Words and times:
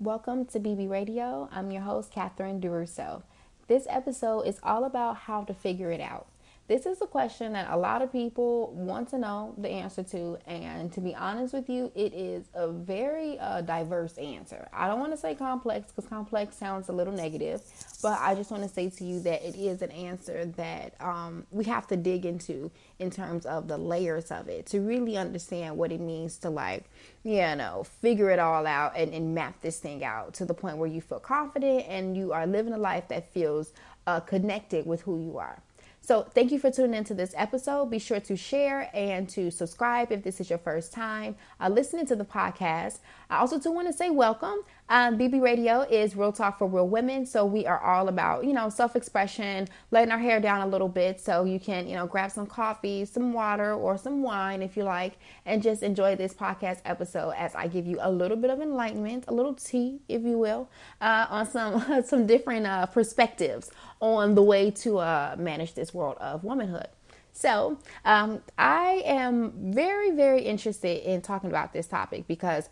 Welcome 0.00 0.46
to 0.46 0.58
BB 0.58 0.90
Radio. 0.90 1.48
I'm 1.52 1.70
your 1.70 1.82
host, 1.82 2.10
Catherine 2.10 2.60
Duroseau. 2.60 3.22
This 3.68 3.86
episode 3.88 4.40
is 4.40 4.58
all 4.60 4.84
about 4.84 5.16
how 5.16 5.44
to 5.44 5.54
figure 5.54 5.92
it 5.92 6.00
out. 6.00 6.26
This 6.66 6.86
is 6.86 7.02
a 7.02 7.06
question 7.06 7.52
that 7.52 7.68
a 7.70 7.76
lot 7.76 8.00
of 8.00 8.10
people 8.10 8.72
want 8.72 9.10
to 9.10 9.18
know 9.18 9.54
the 9.58 9.68
answer 9.68 10.02
to, 10.04 10.38
and 10.46 10.90
to 10.94 11.00
be 11.02 11.14
honest 11.14 11.52
with 11.52 11.68
you, 11.68 11.92
it 11.94 12.14
is 12.14 12.46
a 12.54 12.72
very 12.72 13.38
uh, 13.38 13.60
diverse 13.60 14.16
answer. 14.16 14.66
I 14.72 14.88
don't 14.88 14.98
want 14.98 15.12
to 15.12 15.18
say 15.18 15.34
complex 15.34 15.92
because 15.92 16.08
complex 16.08 16.56
sounds 16.56 16.88
a 16.88 16.92
little 16.92 17.12
negative, 17.12 17.60
but 18.00 18.18
I 18.18 18.34
just 18.34 18.50
want 18.50 18.62
to 18.62 18.68
say 18.70 18.88
to 18.88 19.04
you 19.04 19.20
that 19.20 19.46
it 19.46 19.56
is 19.56 19.82
an 19.82 19.90
answer 19.90 20.46
that 20.56 20.94
um, 21.00 21.46
we 21.50 21.64
have 21.64 21.86
to 21.88 21.98
dig 21.98 22.24
into 22.24 22.70
in 22.98 23.10
terms 23.10 23.44
of 23.44 23.68
the 23.68 23.76
layers 23.76 24.30
of 24.30 24.48
it 24.48 24.64
to 24.66 24.80
really 24.80 25.18
understand 25.18 25.76
what 25.76 25.92
it 25.92 26.00
means 26.00 26.38
to, 26.38 26.48
like, 26.48 26.84
you 27.24 27.40
know, 27.56 27.84
figure 28.00 28.30
it 28.30 28.38
all 28.38 28.66
out 28.66 28.96
and, 28.96 29.12
and 29.12 29.34
map 29.34 29.60
this 29.60 29.80
thing 29.80 30.02
out 30.02 30.32
to 30.32 30.46
the 30.46 30.54
point 30.54 30.78
where 30.78 30.88
you 30.88 31.02
feel 31.02 31.20
confident 31.20 31.84
and 31.88 32.16
you 32.16 32.32
are 32.32 32.46
living 32.46 32.72
a 32.72 32.78
life 32.78 33.06
that 33.08 33.30
feels 33.34 33.74
uh, 34.06 34.20
connected 34.20 34.86
with 34.86 35.02
who 35.02 35.22
you 35.22 35.36
are. 35.36 35.62
So, 36.06 36.24
thank 36.34 36.52
you 36.52 36.58
for 36.58 36.70
tuning 36.70 36.92
into 36.92 37.14
this 37.14 37.32
episode. 37.34 37.86
Be 37.86 37.98
sure 37.98 38.20
to 38.20 38.36
share 38.36 38.90
and 38.92 39.26
to 39.30 39.50
subscribe 39.50 40.12
if 40.12 40.22
this 40.22 40.38
is 40.38 40.50
your 40.50 40.58
first 40.58 40.92
time 40.92 41.34
uh, 41.58 41.70
listening 41.70 42.04
to 42.08 42.14
the 42.14 42.26
podcast. 42.26 42.98
I 43.30 43.38
also 43.38 43.58
do 43.58 43.72
want 43.72 43.86
to 43.86 43.92
say 43.94 44.10
welcome. 44.10 44.58
Um, 44.90 45.16
BB 45.16 45.40
Radio 45.40 45.80
is 45.80 46.14
Real 46.14 46.30
Talk 46.30 46.58
for 46.58 46.68
Real 46.68 46.86
Women. 46.86 47.24
So 47.24 47.46
we 47.46 47.64
are 47.64 47.80
all 47.80 48.08
about, 48.08 48.44
you 48.44 48.52
know, 48.52 48.68
self 48.68 48.96
expression, 48.96 49.66
letting 49.90 50.12
our 50.12 50.18
hair 50.18 50.40
down 50.40 50.60
a 50.60 50.66
little 50.66 50.90
bit. 50.90 51.18
So 51.20 51.44
you 51.44 51.58
can, 51.58 51.88
you 51.88 51.94
know, 51.94 52.06
grab 52.06 52.30
some 52.30 52.46
coffee, 52.46 53.06
some 53.06 53.32
water, 53.32 53.72
or 53.72 53.96
some 53.96 54.22
wine 54.22 54.60
if 54.62 54.76
you 54.76 54.82
like, 54.82 55.14
and 55.46 55.62
just 55.62 55.82
enjoy 55.82 56.16
this 56.16 56.34
podcast 56.34 56.80
episode 56.84 57.30
as 57.30 57.54
I 57.54 57.66
give 57.66 57.86
you 57.86 57.96
a 58.00 58.10
little 58.10 58.36
bit 58.36 58.50
of 58.50 58.60
enlightenment, 58.60 59.24
a 59.26 59.32
little 59.32 59.54
tea, 59.54 60.00
if 60.06 60.22
you 60.22 60.36
will, 60.36 60.68
uh, 61.00 61.26
on 61.30 61.46
some, 61.46 62.02
some 62.04 62.26
different 62.26 62.66
uh, 62.66 62.84
perspectives 62.84 63.70
on 64.00 64.34
the 64.34 64.42
way 64.42 64.70
to 64.70 64.98
uh, 64.98 65.34
manage 65.38 65.72
this 65.72 65.94
world 65.94 66.18
of 66.20 66.44
womanhood. 66.44 66.88
So, 67.36 67.78
um, 68.04 68.42
I 68.58 69.02
am 69.04 69.52
very, 69.72 70.12
very 70.12 70.42
interested 70.42 71.02
in 71.10 71.20
talking 71.20 71.50
about 71.50 71.72
this 71.72 71.88
topic 71.88 72.28
because 72.28 72.68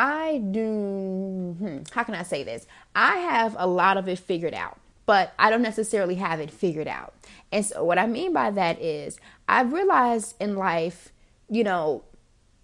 I 0.00 0.38
do, 0.52 1.56
hmm, 1.58 1.78
how 1.92 2.04
can 2.04 2.14
I 2.14 2.22
say 2.22 2.44
this? 2.44 2.68
I 2.94 3.16
have 3.16 3.56
a 3.58 3.66
lot 3.66 3.96
of 3.96 4.08
it 4.08 4.20
figured 4.20 4.54
out, 4.54 4.78
but 5.06 5.34
I 5.40 5.50
don't 5.50 5.60
necessarily 5.60 6.14
have 6.14 6.38
it 6.38 6.52
figured 6.52 6.86
out. 6.86 7.14
And 7.50 7.66
so, 7.66 7.82
what 7.82 7.98
I 7.98 8.06
mean 8.06 8.32
by 8.32 8.52
that 8.52 8.80
is, 8.80 9.18
I've 9.48 9.72
realized 9.72 10.36
in 10.38 10.54
life, 10.54 11.08
you 11.50 11.64
know, 11.64 12.04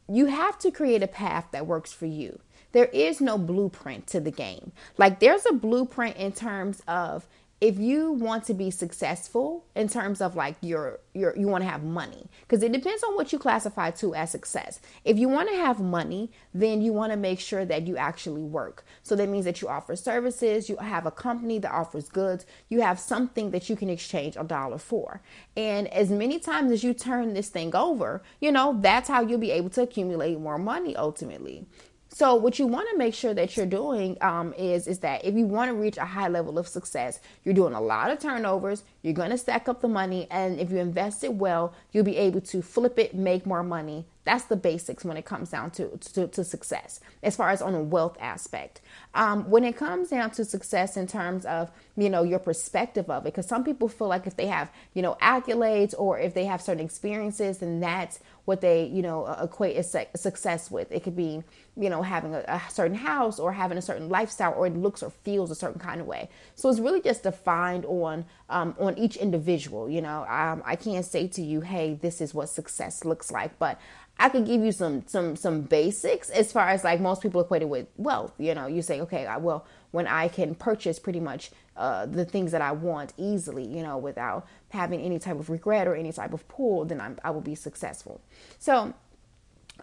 you 0.09 0.27
have 0.27 0.61
to 0.61 0.71
create 0.71 1.03
a 1.03 1.09
path 1.09 1.47
that 1.51 1.67
works 1.67 1.93
for 1.93 2.07
you. 2.07 2.39
There 2.71 2.87
is 2.87 3.21
no 3.21 3.37
blueprint 3.37 4.07
to 4.09 4.21
the 4.21 4.31
game. 4.31 4.71
Like, 4.97 5.19
there's 5.19 5.45
a 5.51 5.55
blueprint 5.55 6.17
in 6.17 6.31
terms 6.31 6.83
of 6.87 7.27
if 7.61 7.79
you 7.79 8.13
want 8.13 8.45
to 8.45 8.55
be 8.55 8.71
successful 8.71 9.65
in 9.75 9.89
terms 9.89 10.21
of 10.21 10.35
like 10.35 10.57
your 10.61 11.01
your 11.15 11.37
you 11.37 11.47
want 11.47 11.63
to 11.63 11.71
have 11.71 11.85
money 11.85 12.29
because 12.43 12.63
it 12.63 12.73
depends 12.73 13.03
on 13.05 13.15
what 13.15 13.33
you 13.33 13.39
classify 13.39 13.91
to 13.91 14.15
as 14.15 14.31
success. 14.31 14.81
If 15.05 15.19
you 15.19 15.29
want 15.29 15.49
to 15.49 15.57
have 15.57 15.81
money 15.81 16.31
then 16.53 16.83
you 16.83 16.93
want 16.93 17.13
to 17.13 17.17
make 17.17 17.41
sure 17.41 17.65
that 17.65 17.87
you 17.87 17.97
actually 17.97 18.43
work. 18.43 18.85
So 19.03 19.15
that 19.17 19.29
means 19.29 19.45
that 19.45 19.63
you 19.63 19.69
offer 19.69 19.97
services 19.97 20.69
you 20.69 20.77
have 20.77 21.07
a 21.07 21.11
company 21.11 21.59
that 21.61 21.73
offers 21.73 22.09
goods 22.09 22.45
you 22.69 22.81
have 22.81 22.99
something 22.99 23.51
that 23.53 23.69
you 23.69 23.77
can 23.77 23.89
exchange 23.89 24.37
a 24.37 24.45
dollar 24.45 24.79
for. 24.79 25.23
And 25.57 25.89
as 25.89 26.11
many 26.11 26.39
times 26.39 26.73
as 26.73 26.83
you 26.83 26.93
turn 26.93 27.35
this 27.35 27.49
thing 27.49 27.75
over 27.75 28.23
you 28.41 28.51
know 28.51 28.77
that's 28.81 29.09
how 29.09 29.23
you'll 29.23 29.39
be 29.39 29.53
able 29.53 29.71
to 29.71 29.83
accumulate 29.83 30.39
more 30.39 30.59
money 30.59 30.97
ultimately 30.97 31.67
so 32.15 32.37
what 32.37 32.61
you 32.61 32.69
want 32.69 32.89
to 32.93 32.97
make 32.97 33.12
sure 33.12 33.34
that 33.34 33.57
you're 33.57 33.67
doing 33.67 34.17
um, 34.20 34.55
is 34.57 34.87
is 34.87 35.01
that 35.01 35.25
if 35.25 35.34
you 35.34 35.47
want 35.47 35.69
to 35.69 35.75
reach 35.75 35.97
a 35.97 36.05
high 36.05 36.29
level 36.29 36.61
of 36.61 36.69
success, 36.69 37.19
you're 37.43 37.55
doing 37.55 37.75
a 37.75 37.81
lot 37.81 38.09
of 38.09 38.20
turnovers. 38.20 38.84
You're 39.03 39.15
going 39.15 39.31
to 39.31 39.39
stack 39.39 39.69
up 39.69 39.81
the 39.81 39.89
money, 39.89 40.29
and 40.31 40.61
if 40.61 40.70
you 40.70 40.79
invest 40.79 41.25
it 41.25 41.35
well, 41.35 41.75
you'll 41.91 42.05
be 42.05 42.17
able 42.17 42.41
to 42.42 42.63
flip 42.63 43.01
it, 43.01 43.17
make 43.17 43.47
more 43.47 43.64
money. 43.64 44.07
That's 44.24 44.45
the 44.45 44.57
basics 44.57 45.05
when 45.05 45.17
it 45.17 45.24
comes 45.24 45.51
down 45.51 45.70
to 45.73 45.98
to, 46.14 46.27
to 46.29 46.45
success, 46.45 47.01
as 47.23 47.36
far 47.36 47.51
as 47.51 47.61
on 47.61 47.74
a 47.74 47.83
wealth 47.83 48.17
aspect. 48.20 48.80
Um, 49.14 49.51
when 49.51 49.64
it 49.64 49.77
comes 49.77 50.08
down 50.08 50.30
to 50.33 50.45
success 50.45 50.96
in 50.96 51.07
terms 51.07 51.45
of 51.45 51.70
you 51.96 52.08
know 52.08 52.23
your 52.23 52.39
perspective 52.39 53.11
of 53.11 53.24
it, 53.27 53.33
because 53.33 53.46
some 53.46 53.64
people 53.64 53.89
feel 53.89 54.08
like 54.08 54.27
if 54.27 54.36
they 54.36 54.46
have 54.46 54.73
you 54.95 55.02
know 55.02 55.17
accolades 55.20 55.95
or 55.96 56.18
if 56.18 56.33
they 56.33 56.46
have 56.46 56.63
certain 56.63 56.84
experiences, 56.84 57.58
then 57.58 57.80
that's 57.80 58.20
what 58.46 58.61
they 58.61 58.86
you 58.86 59.02
know 59.02 59.27
equate 59.42 59.77
as 59.77 59.95
success 60.17 60.70
with. 60.70 60.90
It 60.90 61.02
could 61.02 61.17
be 61.17 61.42
you 61.77 61.90
know 61.90 62.02
having 62.02 62.34
a, 62.34 62.45
a, 62.48 62.63
certain 62.70 62.96
house 62.96 63.39
or 63.39 63.52
having 63.52 63.77
a 63.77 63.83
certain 63.83 64.08
lifestyle 64.08 64.55
or 64.55 64.67
it 64.67 64.77
looks 64.77 65.02
or 65.02 65.11
feels 65.11 65.51
a 65.51 65.55
certain 65.55 65.80
kind 65.80 66.01
of 66.01 66.07
way. 66.07 66.30
So 66.55 66.70
it's 66.70 66.80
really 66.80 67.02
just 67.02 67.24
defined 67.24 67.84
on 67.84 68.24
um, 68.48 68.74
on 68.79 68.96
each 68.96 69.17
individual. 69.17 69.90
You 69.90 70.01
know, 70.01 70.24
um, 70.29 70.63
I 70.64 70.77
can't 70.77 71.05
say 71.05 71.29
to 71.29 71.42
you, 71.42 71.61
hey, 71.61 71.98
this 72.01 72.20
is 72.20 72.33
what 72.33 72.48
success 72.48 73.05
looks 73.05 73.30
like, 73.30 73.58
but 73.58 73.79
I 74.19 74.29
could 74.29 74.47
give 74.47 74.63
you 74.63 74.73
some 74.73 75.05
some 75.07 75.36
some 75.36 75.63
basics 75.63 76.30
as 76.30 76.52
far 76.52 76.69
as 76.69 76.85
like 76.85 77.01
most 77.01 77.20
people 77.20 77.41
equate 77.41 77.63
it 77.63 77.69
with 77.69 77.86
wealth. 77.97 78.33
You 78.39 78.55
know, 78.55 78.67
you 78.67 78.80
say, 78.80 79.01
okay, 79.02 79.27
I 79.27 79.39
will 79.39 79.67
when 79.91 80.07
I 80.07 80.29
can 80.29 80.55
purchase 80.55 80.98
pretty 80.98 81.20
much 81.20 81.51
uh, 81.77 82.07
the 82.07 82.25
things 82.25 82.52
that 82.52 82.63
I 82.63 82.73
want 82.73 83.13
easily, 83.17 83.64
you 83.64 83.83
know, 83.83 83.98
without 83.98 84.47
having 84.70 85.01
any 85.01 85.19
type 85.19 85.39
of 85.39 85.51
regret 85.51 85.89
or 85.89 85.95
any 85.95 86.13
type 86.13 86.33
of 86.33 86.47
pull, 86.48 86.85
then 86.85 87.01
I'm, 87.01 87.19
I 87.25 87.30
will 87.30 87.41
be 87.41 87.55
successful. 87.55 88.20
So 88.58 88.95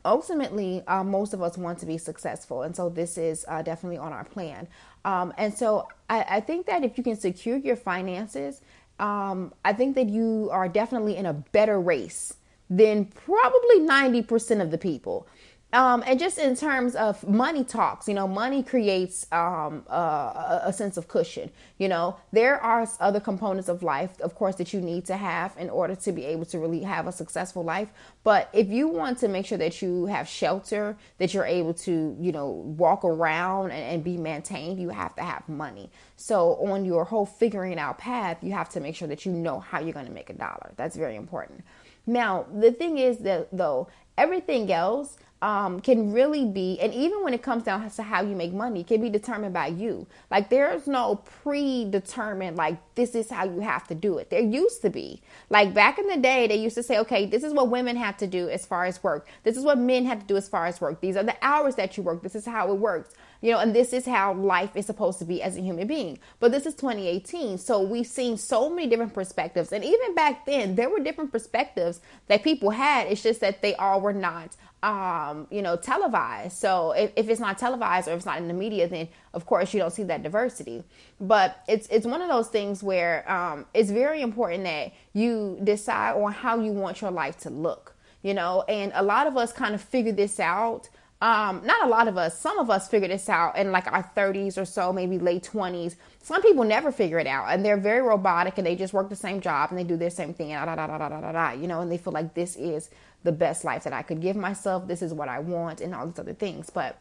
ultimately, 0.05 0.83
uh, 0.87 1.03
most 1.03 1.33
of 1.33 1.41
us 1.41 1.57
want 1.57 1.79
to 1.79 1.85
be 1.85 1.97
successful, 1.97 2.63
and 2.63 2.75
so 2.75 2.89
this 2.89 3.17
is 3.17 3.45
uh, 3.47 3.61
definitely 3.61 3.97
on 3.97 4.13
our 4.13 4.23
plan. 4.23 4.67
Um, 5.03 5.33
and 5.37 5.53
so 5.53 5.87
I, 6.09 6.25
I, 6.29 6.39
think 6.41 6.65
that 6.67 6.83
if 6.83 6.97
you 6.97 7.03
can 7.03 7.15
secure 7.15 7.57
your 7.57 7.75
finances, 7.75 8.61
um, 8.99 9.53
I 9.65 9.73
think 9.73 9.95
that 9.95 10.09
you 10.09 10.49
are 10.51 10.69
definitely 10.69 11.17
in 11.17 11.25
a 11.25 11.33
better 11.33 11.79
race 11.79 12.35
than 12.71 13.05
probably 13.05 13.81
90% 13.81 14.61
of 14.61 14.71
the 14.71 14.77
people. 14.77 15.27
Um, 15.73 16.03
and 16.05 16.19
just 16.19 16.37
in 16.37 16.55
terms 16.55 16.95
of 16.95 17.25
money 17.25 17.63
talks, 17.63 18.07
you 18.07 18.13
know, 18.13 18.27
money 18.27 18.61
creates 18.61 19.25
um, 19.31 19.85
uh, 19.89 20.59
a 20.63 20.73
sense 20.73 20.97
of 20.97 21.07
cushion. 21.07 21.49
You 21.77 21.87
know, 21.87 22.17
there 22.33 22.61
are 22.61 22.85
other 22.99 23.21
components 23.21 23.69
of 23.69 23.81
life, 23.81 24.19
of 24.19 24.35
course, 24.35 24.55
that 24.55 24.73
you 24.73 24.81
need 24.81 25.05
to 25.05 25.15
have 25.15 25.55
in 25.57 25.69
order 25.69 25.95
to 25.95 26.11
be 26.11 26.25
able 26.25 26.43
to 26.47 26.59
really 26.59 26.81
have 26.81 27.07
a 27.07 27.11
successful 27.13 27.63
life. 27.63 27.87
But 28.25 28.49
if 28.51 28.67
you 28.67 28.89
want 28.89 29.19
to 29.19 29.29
make 29.29 29.45
sure 29.45 29.57
that 29.59 29.81
you 29.81 30.07
have 30.07 30.27
shelter, 30.27 30.97
that 31.19 31.33
you're 31.33 31.45
able 31.45 31.73
to, 31.75 32.17
you 32.19 32.33
know, 32.33 32.49
walk 32.49 33.05
around 33.05 33.71
and, 33.71 33.81
and 33.81 34.03
be 34.03 34.17
maintained, 34.17 34.77
you 34.77 34.89
have 34.89 35.15
to 35.15 35.21
have 35.21 35.47
money. 35.47 35.89
So 36.17 36.55
on 36.65 36.83
your 36.83 37.05
whole 37.05 37.25
figuring 37.25 37.79
out 37.79 37.97
path, 37.97 38.39
you 38.41 38.51
have 38.51 38.67
to 38.71 38.81
make 38.81 38.97
sure 38.97 39.07
that 39.07 39.25
you 39.25 39.31
know 39.31 39.61
how 39.61 39.79
you're 39.79 39.93
going 39.93 40.05
to 40.07 40.11
make 40.11 40.29
a 40.29 40.33
dollar. 40.33 40.73
That's 40.75 40.97
very 40.97 41.15
important. 41.15 41.63
Now, 42.05 42.45
the 42.53 42.71
thing 42.71 42.97
is 42.97 43.19
that 43.19 43.49
though, 43.51 43.87
everything 44.17 44.71
else 44.71 45.17
um, 45.41 45.79
can 45.79 46.13
really 46.13 46.45
be, 46.45 46.79
and 46.79 46.93
even 46.93 47.23
when 47.23 47.33
it 47.33 47.41
comes 47.41 47.63
down 47.63 47.89
to 47.89 48.03
how 48.03 48.21
you 48.21 48.35
make 48.35 48.53
money, 48.53 48.83
can 48.83 49.01
be 49.01 49.09
determined 49.09 49.53
by 49.53 49.67
you. 49.67 50.05
Like 50.29 50.49
there's 50.49 50.85
no 50.85 51.15
predetermined, 51.15 52.57
like 52.57 52.77
this 52.93 53.15
is 53.15 53.29
how 53.31 53.45
you 53.45 53.59
have 53.61 53.87
to 53.87 53.95
do 53.95 54.19
it. 54.19 54.29
There 54.29 54.39
used 54.39 54.83
to 54.83 54.91
be. 54.91 55.21
Like 55.49 55.73
back 55.73 55.97
in 55.97 56.05
the 56.07 56.17
day, 56.17 56.45
they 56.45 56.57
used 56.57 56.75
to 56.75 56.83
say, 56.83 56.99
okay, 56.99 57.25
this 57.25 57.43
is 57.43 57.53
what 57.53 57.69
women 57.69 57.95
have 57.95 58.17
to 58.17 58.27
do 58.27 58.49
as 58.49 58.65
far 58.67 58.85
as 58.85 59.01
work. 59.01 59.27
This 59.43 59.57
is 59.57 59.63
what 59.63 59.79
men 59.79 60.05
have 60.05 60.19
to 60.19 60.25
do 60.25 60.37
as 60.37 60.47
far 60.47 60.67
as 60.67 60.79
work. 60.79 61.01
These 61.01 61.17
are 61.17 61.23
the 61.23 61.35
hours 61.41 61.75
that 61.75 61.97
you 61.97 62.03
work. 62.03 62.21
This 62.21 62.35
is 62.35 62.45
how 62.45 62.71
it 62.71 62.77
works 62.77 63.15
you 63.41 63.51
know, 63.51 63.59
and 63.59 63.75
this 63.75 63.91
is 63.91 64.05
how 64.05 64.33
life 64.33 64.75
is 64.75 64.85
supposed 64.85 65.19
to 65.19 65.25
be 65.25 65.41
as 65.41 65.57
a 65.57 65.61
human 65.61 65.87
being. 65.87 66.19
But 66.39 66.51
this 66.51 66.65
is 66.65 66.75
2018. 66.75 67.57
So 67.57 67.81
we've 67.81 68.07
seen 68.07 68.37
so 68.37 68.69
many 68.69 68.87
different 68.87 69.13
perspectives. 69.13 69.71
And 69.71 69.83
even 69.83 70.13
back 70.13 70.45
then, 70.45 70.75
there 70.75 70.89
were 70.89 70.99
different 70.99 71.31
perspectives 71.31 72.01
that 72.27 72.43
people 72.43 72.69
had. 72.69 73.07
It's 73.07 73.23
just 73.23 73.41
that 73.41 73.61
they 73.61 73.73
all 73.75 73.99
were 73.99 74.13
not 74.13 74.55
um, 74.83 75.47
you 75.51 75.61
know, 75.61 75.75
televised. 75.75 76.57
So 76.57 76.91
if, 76.91 77.11
if 77.15 77.29
it's 77.29 77.39
not 77.39 77.57
televised 77.57 78.07
or 78.07 78.11
if 78.11 78.17
it's 78.17 78.25
not 78.25 78.39
in 78.39 78.47
the 78.47 78.53
media, 78.53 78.87
then 78.87 79.07
of 79.33 79.45
course 79.45 79.73
you 79.73 79.79
don't 79.79 79.91
see 79.91 80.03
that 80.03 80.23
diversity. 80.23 80.83
But 81.19 81.63
it's 81.67 81.87
it's 81.89 82.05
one 82.05 82.21
of 82.21 82.29
those 82.29 82.47
things 82.47 82.81
where 82.81 83.29
um, 83.31 83.65
it's 83.73 83.91
very 83.91 84.21
important 84.21 84.63
that 84.63 84.91
you 85.13 85.59
decide 85.63 86.21
on 86.21 86.31
how 86.31 86.59
you 86.59 86.71
want 86.71 87.01
your 87.01 87.11
life 87.11 87.37
to 87.41 87.49
look. 87.49 87.95
You 88.23 88.35
know, 88.35 88.63
and 88.67 88.91
a 88.93 89.01
lot 89.01 89.25
of 89.25 89.35
us 89.35 89.51
kind 89.51 89.73
of 89.73 89.81
figure 89.81 90.11
this 90.11 90.39
out 90.39 90.89
um, 91.21 91.63
not 91.63 91.85
a 91.85 91.87
lot 91.87 92.07
of 92.07 92.17
us, 92.17 92.39
some 92.39 92.57
of 92.57 92.71
us 92.71 92.87
figure 92.87 93.07
this 93.07 93.29
out 93.29 93.55
in 93.55 93.71
like 93.71 93.85
our 93.91 94.09
30s 94.17 94.57
or 94.57 94.65
so, 94.65 94.91
maybe 94.91 95.19
late 95.19 95.47
20s. 95.51 95.95
Some 96.23 96.41
people 96.41 96.63
never 96.63 96.91
figure 96.91 97.19
it 97.19 97.27
out 97.27 97.45
and 97.49 97.63
they're 97.63 97.77
very 97.77 98.01
robotic 98.01 98.57
and 98.57 98.65
they 98.65 98.75
just 98.75 98.91
work 98.91 99.09
the 99.09 99.15
same 99.15 99.39
job 99.39 99.69
and 99.69 99.77
they 99.77 99.83
do 99.83 99.97
their 99.97 100.09
same 100.09 100.33
thing, 100.33 100.49
da, 100.49 100.65
da, 100.65 100.75
da, 100.75 100.87
da, 100.87 101.09
da, 101.09 101.21
da, 101.21 101.31
da, 101.31 101.51
you 101.51 101.67
know, 101.67 101.81
and 101.81 101.91
they 101.91 101.97
feel 101.99 102.13
like 102.13 102.33
this 102.33 102.55
is 102.55 102.89
the 103.23 103.31
best 103.31 103.63
life 103.63 103.83
that 103.83 103.93
I 103.93 104.01
could 104.01 104.19
give 104.19 104.35
myself. 104.35 104.87
This 104.87 105.03
is 105.03 105.13
what 105.13 105.29
I 105.29 105.39
want 105.39 105.79
and 105.79 105.93
all 105.93 106.07
these 106.07 106.17
other 106.17 106.33
things. 106.33 106.71
But 106.71 106.99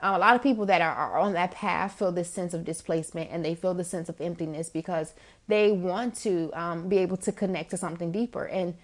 um, 0.00 0.14
a 0.14 0.18
lot 0.18 0.34
of 0.34 0.42
people 0.42 0.64
that 0.66 0.80
are, 0.80 0.94
are 0.94 1.18
on 1.18 1.34
that 1.34 1.50
path 1.50 1.98
feel 1.98 2.10
this 2.10 2.30
sense 2.30 2.54
of 2.54 2.64
displacement 2.64 3.30
and 3.30 3.44
they 3.44 3.54
feel 3.54 3.74
the 3.74 3.84
sense 3.84 4.08
of 4.08 4.18
emptiness 4.18 4.70
because 4.70 5.12
they 5.46 5.72
want 5.72 6.14
to 6.16 6.50
um, 6.54 6.88
be 6.88 6.98
able 6.98 7.18
to 7.18 7.32
connect 7.32 7.70
to 7.70 7.76
something 7.76 8.12
deeper. 8.12 8.46
And 8.46 8.74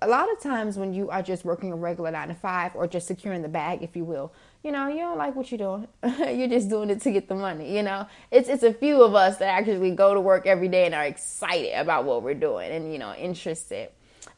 a 0.00 0.08
lot 0.08 0.30
of 0.30 0.40
times 0.40 0.76
when 0.76 0.92
you 0.92 1.10
are 1.10 1.22
just 1.22 1.44
working 1.44 1.72
a 1.72 1.76
regular 1.76 2.10
nine 2.10 2.28
to 2.28 2.34
five 2.34 2.74
or 2.74 2.86
just 2.86 3.06
securing 3.06 3.42
the 3.42 3.48
bag, 3.48 3.82
if 3.82 3.96
you 3.96 4.04
will, 4.04 4.32
you 4.62 4.70
know, 4.70 4.88
you 4.88 4.98
don't 4.98 5.18
like 5.18 5.34
what 5.34 5.50
you're 5.50 5.58
doing. 5.58 5.88
you're 6.38 6.48
just 6.48 6.68
doing 6.68 6.90
it 6.90 7.00
to 7.02 7.10
get 7.10 7.28
the 7.28 7.34
money, 7.34 7.74
you 7.74 7.82
know. 7.82 8.06
It's 8.30 8.48
it's 8.48 8.62
a 8.62 8.72
few 8.72 9.02
of 9.02 9.14
us 9.14 9.38
that 9.38 9.48
actually 9.48 9.90
go 9.92 10.14
to 10.14 10.20
work 10.20 10.46
every 10.46 10.68
day 10.68 10.86
and 10.86 10.94
are 10.94 11.04
excited 11.04 11.78
about 11.78 12.04
what 12.04 12.22
we're 12.22 12.34
doing 12.34 12.70
and 12.70 12.92
you 12.92 12.98
know, 12.98 13.14
interested. 13.14 13.90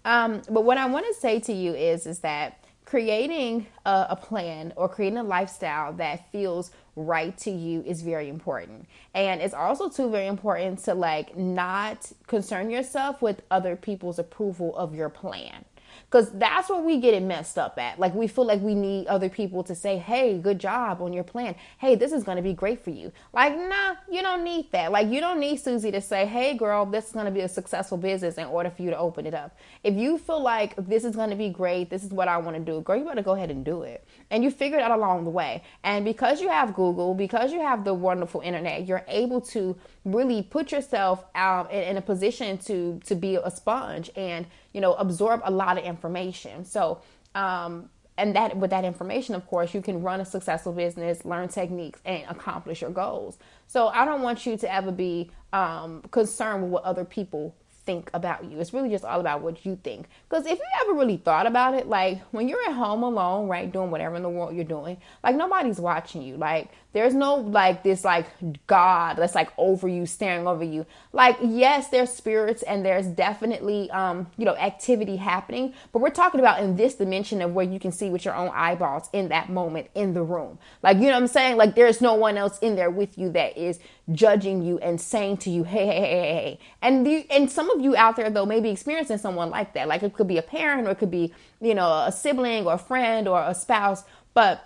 Um, 0.05 0.43
but 0.49 0.65
what 0.65 0.79
I 0.79 0.87
want 0.87 1.07
to 1.07 1.15
say 1.15 1.41
to 1.41 1.53
you 1.53 1.75
is 1.75 2.07
is 2.07 2.21
that 2.21 2.65
creating 2.85 3.67
a, 3.87 4.07
a, 4.11 4.17
plan 4.17 4.73
or 4.75 4.89
creating 4.89 5.19
a 5.19 5.23
lifestyle 5.23 5.93
that 5.93 6.31
feels 6.33 6.73
right 7.05 7.37
to 7.39 7.51
you 7.51 7.83
is 7.83 8.03
very 8.03 8.29
important. 8.29 8.87
And 9.15 9.41
it's 9.41 9.55
also 9.55 9.89
too 9.89 10.11
very 10.11 10.27
important 10.27 10.81
to 10.85 10.95
like 10.95 11.37
not 11.37 12.11
concern 12.27 12.71
yourself 12.71 13.23
with 13.23 13.43
other 13.51 13.77
people's 13.77 14.19
approval 14.19 14.77
of 14.77 14.95
your 14.95 15.09
plan 15.09 15.65
because 16.07 16.31
that's 16.33 16.69
where 16.69 16.81
we 16.81 16.99
get 16.99 17.15
it 17.15 17.23
messed 17.23 17.59
up 17.59 17.79
at. 17.79 17.99
Like 17.99 18.15
we 18.15 18.27
feel 18.27 18.45
like 18.45 18.61
we 18.61 18.75
need 18.75 19.07
other 19.07 19.29
people 19.29 19.63
to 19.65 19.75
say, 19.75 19.99
"Hey, 19.99 20.39
good 20.39 20.59
job 20.59 21.01
on 21.03 21.13
your 21.13 21.25
plan. 21.25 21.55
Hey, 21.79 21.95
this 21.95 22.13
is 22.13 22.25
going 22.25 22.37
to 22.37 22.43
be 22.43 22.53
great 22.53 22.83
for 22.83 22.91
you." 22.91 23.13
Like, 23.33 23.57
nah, 23.57 23.97
you 24.11 24.23
don't 24.23 24.45
need 24.45 24.71
that. 24.73 24.93
Like 24.93 25.09
you 25.09 25.21
don't 25.21 25.41
need 25.41 25.59
Susie 25.59 25.91
to 25.91 26.01
say, 26.01 26.27
"Hey, 26.27 26.55
girl, 26.55 26.87
this 26.87 27.07
is 27.07 27.13
going 27.13 27.27
to 27.27 27.31
be 27.31 27.41
a 27.41 27.49
successful 27.49 27.99
business" 27.99 28.39
in 28.39 28.47
order 28.47 28.71
for 28.71 28.83
you 28.83 28.91
to 28.91 28.99
open 28.99 29.27
it 29.27 29.35
up. 29.35 29.57
If 29.85 29.95
you 29.95 30.19
feel 30.19 30.43
like 30.43 30.75
this 30.77 31.05
is 31.05 31.17
going 31.17 31.31
to 31.31 31.37
be 31.37 31.49
great, 31.49 31.91
this 31.91 32.05
is 32.05 32.11
what 32.11 32.29
I 32.29 32.39
want 32.39 32.57
to 32.57 32.63
do, 32.63 32.81
girl, 32.81 32.97
you 32.97 33.05
better 33.05 33.23
go 33.23 33.33
ahead 33.33 33.51
and 33.51 33.65
do 33.65 33.83
it. 33.83 34.05
And 34.31 34.45
you 34.45 34.51
figure 34.51 34.79
it 34.79 34.83
out 34.83 34.93
along 34.93 35.25
the 35.25 35.31
way. 35.31 35.63
And 35.83 36.05
because 36.05 36.41
you 36.41 36.49
have 36.49 36.75
Google, 36.75 37.15
because 37.15 37.53
you 37.53 37.61
have 37.61 37.85
the 37.85 37.95
wonderful 37.95 38.41
internet, 38.41 38.87
you're 38.87 39.05
able 39.09 39.41
to 39.43 39.77
really 40.05 40.43
put 40.43 40.73
yourself 40.73 41.25
out 41.35 41.71
in, 41.71 41.83
in 41.83 41.97
a 41.97 42.03
position 42.03 42.59
to 42.59 43.01
to 43.05 43.15
be 43.15 43.37
a 43.37 43.51
sponge 43.51 44.11
and 44.17 44.47
you 44.73 44.81
know 44.81 44.95
absorb 44.95 45.41
a 45.45 45.51
lot 45.51 45.77
of 45.77 45.85
information 45.85 46.65
so 46.65 47.01
um 47.35 47.89
and 48.17 48.35
that 48.35 48.57
with 48.57 48.71
that 48.71 48.85
information 48.85 49.35
of 49.35 49.47
course 49.47 49.75
you 49.75 49.83
can 49.83 50.03
run 50.03 50.21
a 50.21 50.25
successful 50.25 50.73
business 50.73 51.25
learn 51.25 51.49
techniques 51.49 52.01
and 52.05 52.25
accomplish 52.29 52.81
your 52.81 52.91
goals 52.91 53.39
so 53.67 53.89
i 53.89 54.05
don't 54.05 54.23
want 54.23 54.47
you 54.47 54.57
to 54.57 54.73
ever 54.73 54.91
be 54.91 55.31
um, 55.53 56.01
concerned 56.11 56.63
with 56.63 56.71
what 56.71 56.85
other 56.85 57.05
people 57.05 57.55
think 57.91 58.11
about 58.15 58.45
you. 58.45 58.61
It's 58.61 58.73
really 58.73 58.91
just 58.91 59.05
all 59.05 59.21
about 59.21 59.41
what 59.41 59.65
you 59.65 59.79
think. 59.83 60.09
Because 60.29 60.47
if 60.47 60.59
you 60.59 60.65
ever 60.83 60.93
really 60.93 61.17
thought 61.17 61.47
about 61.47 61.75
it, 61.75 61.89
like 61.89 62.21
when 62.31 62.49
you're 62.49 62.63
at 62.69 62.73
home 62.73 63.03
alone, 63.03 63.49
right, 63.49 63.71
doing 63.71 63.91
whatever 63.91 64.17
in 64.17 64.23
the 64.23 64.29
world 64.29 64.55
you're 64.55 64.65
doing, 64.65 64.99
like 65.25 65.35
nobody's 65.35 65.81
watching 65.81 66.23
you. 66.23 66.37
Like 66.37 66.71
there's 66.93 67.15
no 67.15 67.37
like 67.37 67.83
this 67.83 68.05
like 68.05 68.27
God 68.67 69.17
that's 69.17 69.35
like 69.35 69.51
over 69.57 69.89
you, 69.89 70.07
staring 70.07 70.47
over 70.47 70.65
you. 70.65 70.87
Like 71.13 71.39
yes, 71.43 71.89
there's 71.89 72.11
spirits 72.11 72.63
and 72.63 72.85
there's 72.85 73.07
definitely 73.07 73.91
um 73.91 74.27
you 74.37 74.45
know 74.45 74.57
activity 74.57 75.17
happening, 75.17 75.75
but 75.93 76.01
we're 76.01 76.11
talking 76.11 76.41
about 76.41 76.63
in 76.63 76.77
this 76.77 76.95
dimension 76.95 77.43
of 77.43 77.55
where 77.55 77.67
you 77.67 77.79
can 77.79 77.93
see 77.93 78.11
with 78.11 78.25
your 78.25 78.35
own 78.35 78.51
eyeballs 78.55 79.09
in 79.13 79.29
that 79.29 79.51
moment 79.51 79.89
in 79.95 80.15
the 80.15 80.23
room. 80.23 80.59
Like 80.83 80.97
you 80.97 81.05
know 81.05 81.13
what 81.13 81.23
I'm 81.23 81.27
saying? 81.29 81.57
Like 81.57 81.75
there's 81.75 82.01
no 82.01 82.15
one 82.15 82.37
else 82.37 82.59
in 82.61 82.77
there 82.77 82.91
with 82.91 83.19
you 83.19 83.31
that 83.33 83.57
is 83.57 83.79
judging 84.13 84.63
you 84.63 84.79
and 84.79 85.01
saying 85.01 85.39
to 85.39 85.51
you, 85.51 85.65
hey, 85.65 85.87
hey, 85.87 86.01
hey, 86.01 86.35
hey. 86.35 86.59
And 86.83 87.07
the, 87.07 87.27
and 87.31 87.51
some 87.51 87.71
of 87.71 87.81
you 87.81 87.97
out 87.97 88.17
there 88.17 88.31
though 88.31 88.47
may 88.47 88.61
be 88.61 88.71
experiencing 88.71 89.19
someone 89.19 89.51
like 89.51 89.75
that. 89.75 89.89
Like 89.89 90.03
it 90.03 90.15
could 90.15 90.29
be 90.29 90.39
a 90.39 90.43
parent 90.43 90.87
or 90.87 90.91
it 90.91 90.99
could 90.99 91.11
be, 91.11 91.33
you 91.61 91.75
know, 91.75 92.05
a 92.07 92.13
sibling 92.13 92.67
or 92.67 92.75
a 92.75 92.79
friend 92.79 93.29
or 93.29 93.43
a 93.43 93.55
spouse. 93.55 94.05
But 94.35 94.65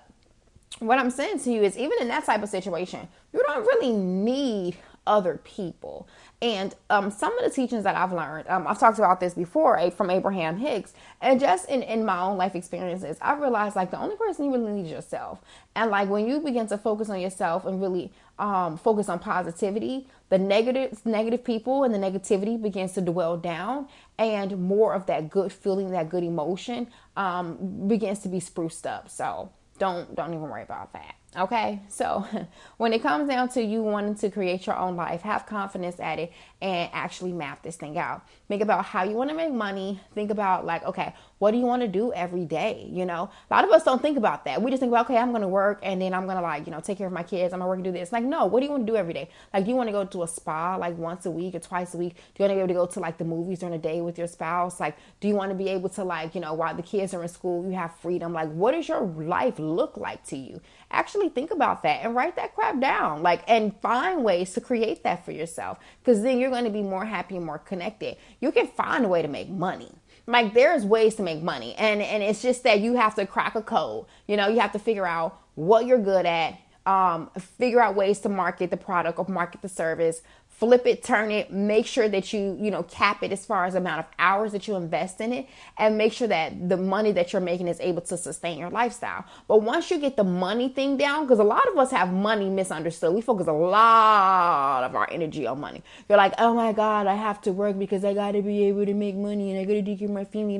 what 0.80 0.98
I'm 0.98 1.10
saying 1.10 1.40
to 1.40 1.52
you 1.52 1.62
is 1.62 1.76
even 1.76 1.98
in 2.00 2.08
that 2.08 2.24
type 2.24 2.42
of 2.42 2.48
situation, 2.48 3.08
you 3.32 3.42
don't 3.46 3.64
really 3.64 3.92
need 3.92 4.76
other 5.06 5.40
people. 5.44 6.08
And 6.40 6.74
um, 6.90 7.10
some 7.10 7.36
of 7.38 7.44
the 7.44 7.50
teachings 7.50 7.84
that 7.84 7.96
I've 7.96 8.12
learned, 8.12 8.48
um, 8.48 8.66
I've 8.66 8.78
talked 8.78 8.98
about 8.98 9.20
this 9.20 9.34
before 9.34 9.78
eh, 9.78 9.90
from 9.90 10.10
Abraham 10.10 10.58
Hicks, 10.58 10.92
and 11.20 11.38
just 11.38 11.68
in, 11.68 11.82
in 11.82 12.04
my 12.04 12.20
own 12.20 12.36
life 12.36 12.54
experiences, 12.54 13.16
I 13.20 13.34
realized 13.34 13.76
like 13.76 13.90
the 13.90 13.98
only 13.98 14.16
person 14.16 14.46
you 14.46 14.52
really 14.52 14.72
need 14.72 14.86
is 14.86 14.92
yourself. 14.92 15.40
And 15.74 15.90
like 15.90 16.08
when 16.08 16.26
you 16.26 16.40
begin 16.40 16.66
to 16.68 16.78
focus 16.78 17.08
on 17.08 17.20
yourself 17.20 17.64
and 17.66 17.80
really 17.80 18.12
um, 18.38 18.76
focus 18.76 19.08
on 19.08 19.18
positivity, 19.20 20.08
the 20.28 20.38
negative 20.38 21.04
negative 21.06 21.44
people 21.44 21.84
and 21.84 21.94
the 21.94 21.98
negativity 21.98 22.60
begins 22.60 22.92
to 22.92 23.00
dwell 23.00 23.36
down, 23.36 23.88
and 24.18 24.58
more 24.58 24.94
of 24.94 25.06
that 25.06 25.30
good 25.30 25.52
feeling, 25.52 25.90
that 25.90 26.08
good 26.08 26.24
emotion 26.24 26.88
um, 27.16 27.86
begins 27.88 28.20
to 28.20 28.28
be 28.28 28.40
spruced 28.40 28.86
up. 28.86 29.08
So 29.08 29.50
don't 29.78 30.14
don't 30.14 30.34
even 30.34 30.42
worry 30.42 30.62
about 30.62 30.92
that. 30.92 31.14
Okay, 31.36 31.80
so 31.88 32.24
when 32.76 32.92
it 32.92 33.02
comes 33.02 33.28
down 33.28 33.48
to 33.50 33.62
you 33.62 33.82
wanting 33.82 34.14
to 34.16 34.30
create 34.30 34.66
your 34.66 34.76
own 34.76 34.94
life, 34.94 35.22
have 35.22 35.46
confidence 35.46 35.98
at 35.98 36.20
it 36.20 36.32
and 36.62 36.88
actually 36.92 37.32
map 37.32 37.62
this 37.62 37.76
thing 37.76 37.98
out. 37.98 38.22
Think 38.46 38.62
about 38.62 38.84
how 38.84 39.02
you 39.02 39.16
want 39.16 39.30
to 39.30 39.36
make 39.36 39.52
money. 39.52 40.00
Think 40.14 40.30
about, 40.30 40.64
like, 40.64 40.84
okay, 40.84 41.12
what 41.38 41.50
do 41.50 41.58
you 41.58 41.64
want 41.64 41.82
to 41.82 41.88
do 41.88 42.12
every 42.12 42.44
day? 42.44 42.88
You 42.90 43.04
know, 43.04 43.30
a 43.50 43.54
lot 43.54 43.64
of 43.64 43.70
us 43.70 43.82
don't 43.82 44.00
think 44.00 44.16
about 44.16 44.44
that. 44.44 44.62
We 44.62 44.70
just 44.70 44.80
think 44.80 44.90
about, 44.90 45.06
okay, 45.06 45.16
I'm 45.16 45.30
going 45.30 45.42
to 45.42 45.48
work 45.48 45.80
and 45.82 46.00
then 46.00 46.14
I'm 46.14 46.24
going 46.24 46.36
to, 46.36 46.42
like, 46.42 46.66
you 46.66 46.72
know, 46.72 46.80
take 46.80 46.98
care 46.98 47.08
of 47.08 47.12
my 47.12 47.24
kids. 47.24 47.52
I'm 47.52 47.58
going 47.58 47.66
to 47.66 47.68
work 47.68 47.76
and 47.78 47.84
do 47.84 47.92
this. 47.92 48.12
Like, 48.12 48.22
no, 48.22 48.46
what 48.46 48.60
do 48.60 48.66
you 48.66 48.70
want 48.70 48.86
to 48.86 48.92
do 48.92 48.96
every 48.96 49.12
day? 49.12 49.28
Like, 49.52 49.64
do 49.64 49.70
you 49.70 49.76
want 49.76 49.88
to 49.88 49.92
go 49.92 50.04
to 50.04 50.22
a 50.22 50.28
spa 50.28 50.76
like 50.76 50.96
once 50.96 51.26
a 51.26 51.30
week 51.32 51.56
or 51.56 51.58
twice 51.58 51.94
a 51.94 51.98
week? 51.98 52.14
Do 52.14 52.42
you 52.42 52.48
want 52.48 52.52
to 52.52 52.54
be 52.54 52.60
able 52.60 52.68
to 52.68 52.74
go 52.74 52.86
to 52.94 53.00
like 53.00 53.18
the 53.18 53.24
movies 53.24 53.58
during 53.58 53.72
the 53.72 53.78
day 53.78 54.00
with 54.00 54.18
your 54.18 54.28
spouse? 54.28 54.78
Like, 54.78 54.96
do 55.20 55.26
you 55.26 55.34
want 55.34 55.50
to 55.50 55.56
be 55.56 55.68
able 55.68 55.88
to, 55.90 56.04
like, 56.04 56.34
you 56.36 56.40
know, 56.40 56.54
while 56.54 56.74
the 56.76 56.82
kids 56.82 57.12
are 57.12 57.22
in 57.22 57.28
school, 57.28 57.66
you 57.66 57.72
have 57.72 57.94
freedom? 57.96 58.32
Like, 58.32 58.52
what 58.52 58.72
does 58.72 58.88
your 58.88 59.02
life 59.02 59.58
look 59.58 59.96
like 59.96 60.24
to 60.26 60.36
you? 60.36 60.60
Actually 60.94 61.28
think 61.28 61.50
about 61.50 61.82
that 61.82 62.04
and 62.04 62.14
write 62.14 62.36
that 62.36 62.54
crap 62.54 62.80
down. 62.80 63.22
Like, 63.22 63.42
and 63.48 63.74
find 63.80 64.24
ways 64.24 64.52
to 64.54 64.60
create 64.60 65.02
that 65.02 65.24
for 65.24 65.32
yourself 65.32 65.78
because 66.02 66.22
then 66.22 66.38
you're 66.38 66.50
going 66.50 66.64
to 66.64 66.70
be 66.70 66.82
more 66.82 67.04
happy 67.04 67.36
and 67.36 67.44
more 67.44 67.58
connected. 67.58 68.16
You 68.40 68.52
can 68.52 68.68
find 68.68 69.04
a 69.04 69.08
way 69.08 69.22
to 69.22 69.28
make 69.28 69.48
money. 69.48 69.90
Like 70.26 70.54
there's 70.54 70.86
ways 70.86 71.16
to 71.16 71.22
make 71.22 71.42
money 71.42 71.74
and 71.74 72.00
and 72.00 72.22
it's 72.22 72.40
just 72.40 72.62
that 72.62 72.80
you 72.80 72.94
have 72.94 73.14
to 73.16 73.26
crack 73.26 73.54
a 73.56 73.62
code. 73.62 74.06
You 74.26 74.36
know, 74.36 74.48
you 74.48 74.60
have 74.60 74.72
to 74.72 74.78
figure 74.78 75.06
out 75.06 75.38
what 75.54 75.86
you're 75.86 75.98
good 75.98 76.24
at, 76.24 76.58
um, 76.86 77.30
figure 77.38 77.80
out 77.80 77.94
ways 77.94 78.20
to 78.20 78.28
market 78.28 78.70
the 78.70 78.76
product 78.76 79.18
or 79.18 79.26
market 79.28 79.62
the 79.62 79.68
service, 79.68 80.22
flip 80.58 80.86
it, 80.86 81.02
turn 81.02 81.30
it, 81.30 81.52
make 81.52 81.86
sure 81.86 82.08
that 82.08 82.32
you, 82.32 82.56
you 82.60 82.70
know, 82.70 82.82
cap 82.84 83.22
it 83.22 83.32
as 83.32 83.44
far 83.44 83.64
as 83.66 83.74
amount 83.74 84.00
of 84.00 84.06
hours 84.18 84.52
that 84.52 84.68
you 84.68 84.76
invest 84.76 85.20
in 85.20 85.32
it 85.32 85.46
and 85.78 85.98
make 85.98 86.12
sure 86.12 86.28
that 86.28 86.68
the 86.68 86.76
money 86.76 87.12
that 87.12 87.32
you're 87.32 87.42
making 87.42 87.68
is 87.68 87.80
able 87.80 88.00
to 88.02 88.16
sustain 88.16 88.58
your 88.58 88.70
lifestyle. 88.70 89.24
But 89.48 89.62
once 89.62 89.90
you 89.90 89.98
get 89.98 90.16
the 90.16 90.24
money 90.24 90.68
thing 90.68 90.96
down, 90.96 91.24
because 91.24 91.38
a 91.38 91.44
lot 91.44 91.68
of 91.68 91.76
us 91.76 91.90
have 91.90 92.12
money 92.12 92.48
misunderstood. 92.48 93.14
We 93.14 93.20
focus 93.20 93.46
a 93.46 93.52
lot 93.52 94.84
of 94.84 94.94
our 94.94 95.08
energy 95.10 95.46
on 95.46 95.60
money. 95.60 95.82
You're 96.08 96.18
like, 96.18 96.34
oh 96.38 96.54
my 96.54 96.72
God, 96.72 97.06
I 97.06 97.14
have 97.14 97.40
to 97.42 97.52
work 97.52 97.78
because 97.78 98.04
I 98.04 98.14
gotta 98.14 98.42
be 98.42 98.64
able 98.64 98.86
to 98.86 98.94
make 98.94 99.16
money 99.16 99.50
and 99.50 99.60
I 99.60 99.64
gotta 99.64 99.96
care 99.96 100.08
my 100.08 100.24
family. 100.24 100.54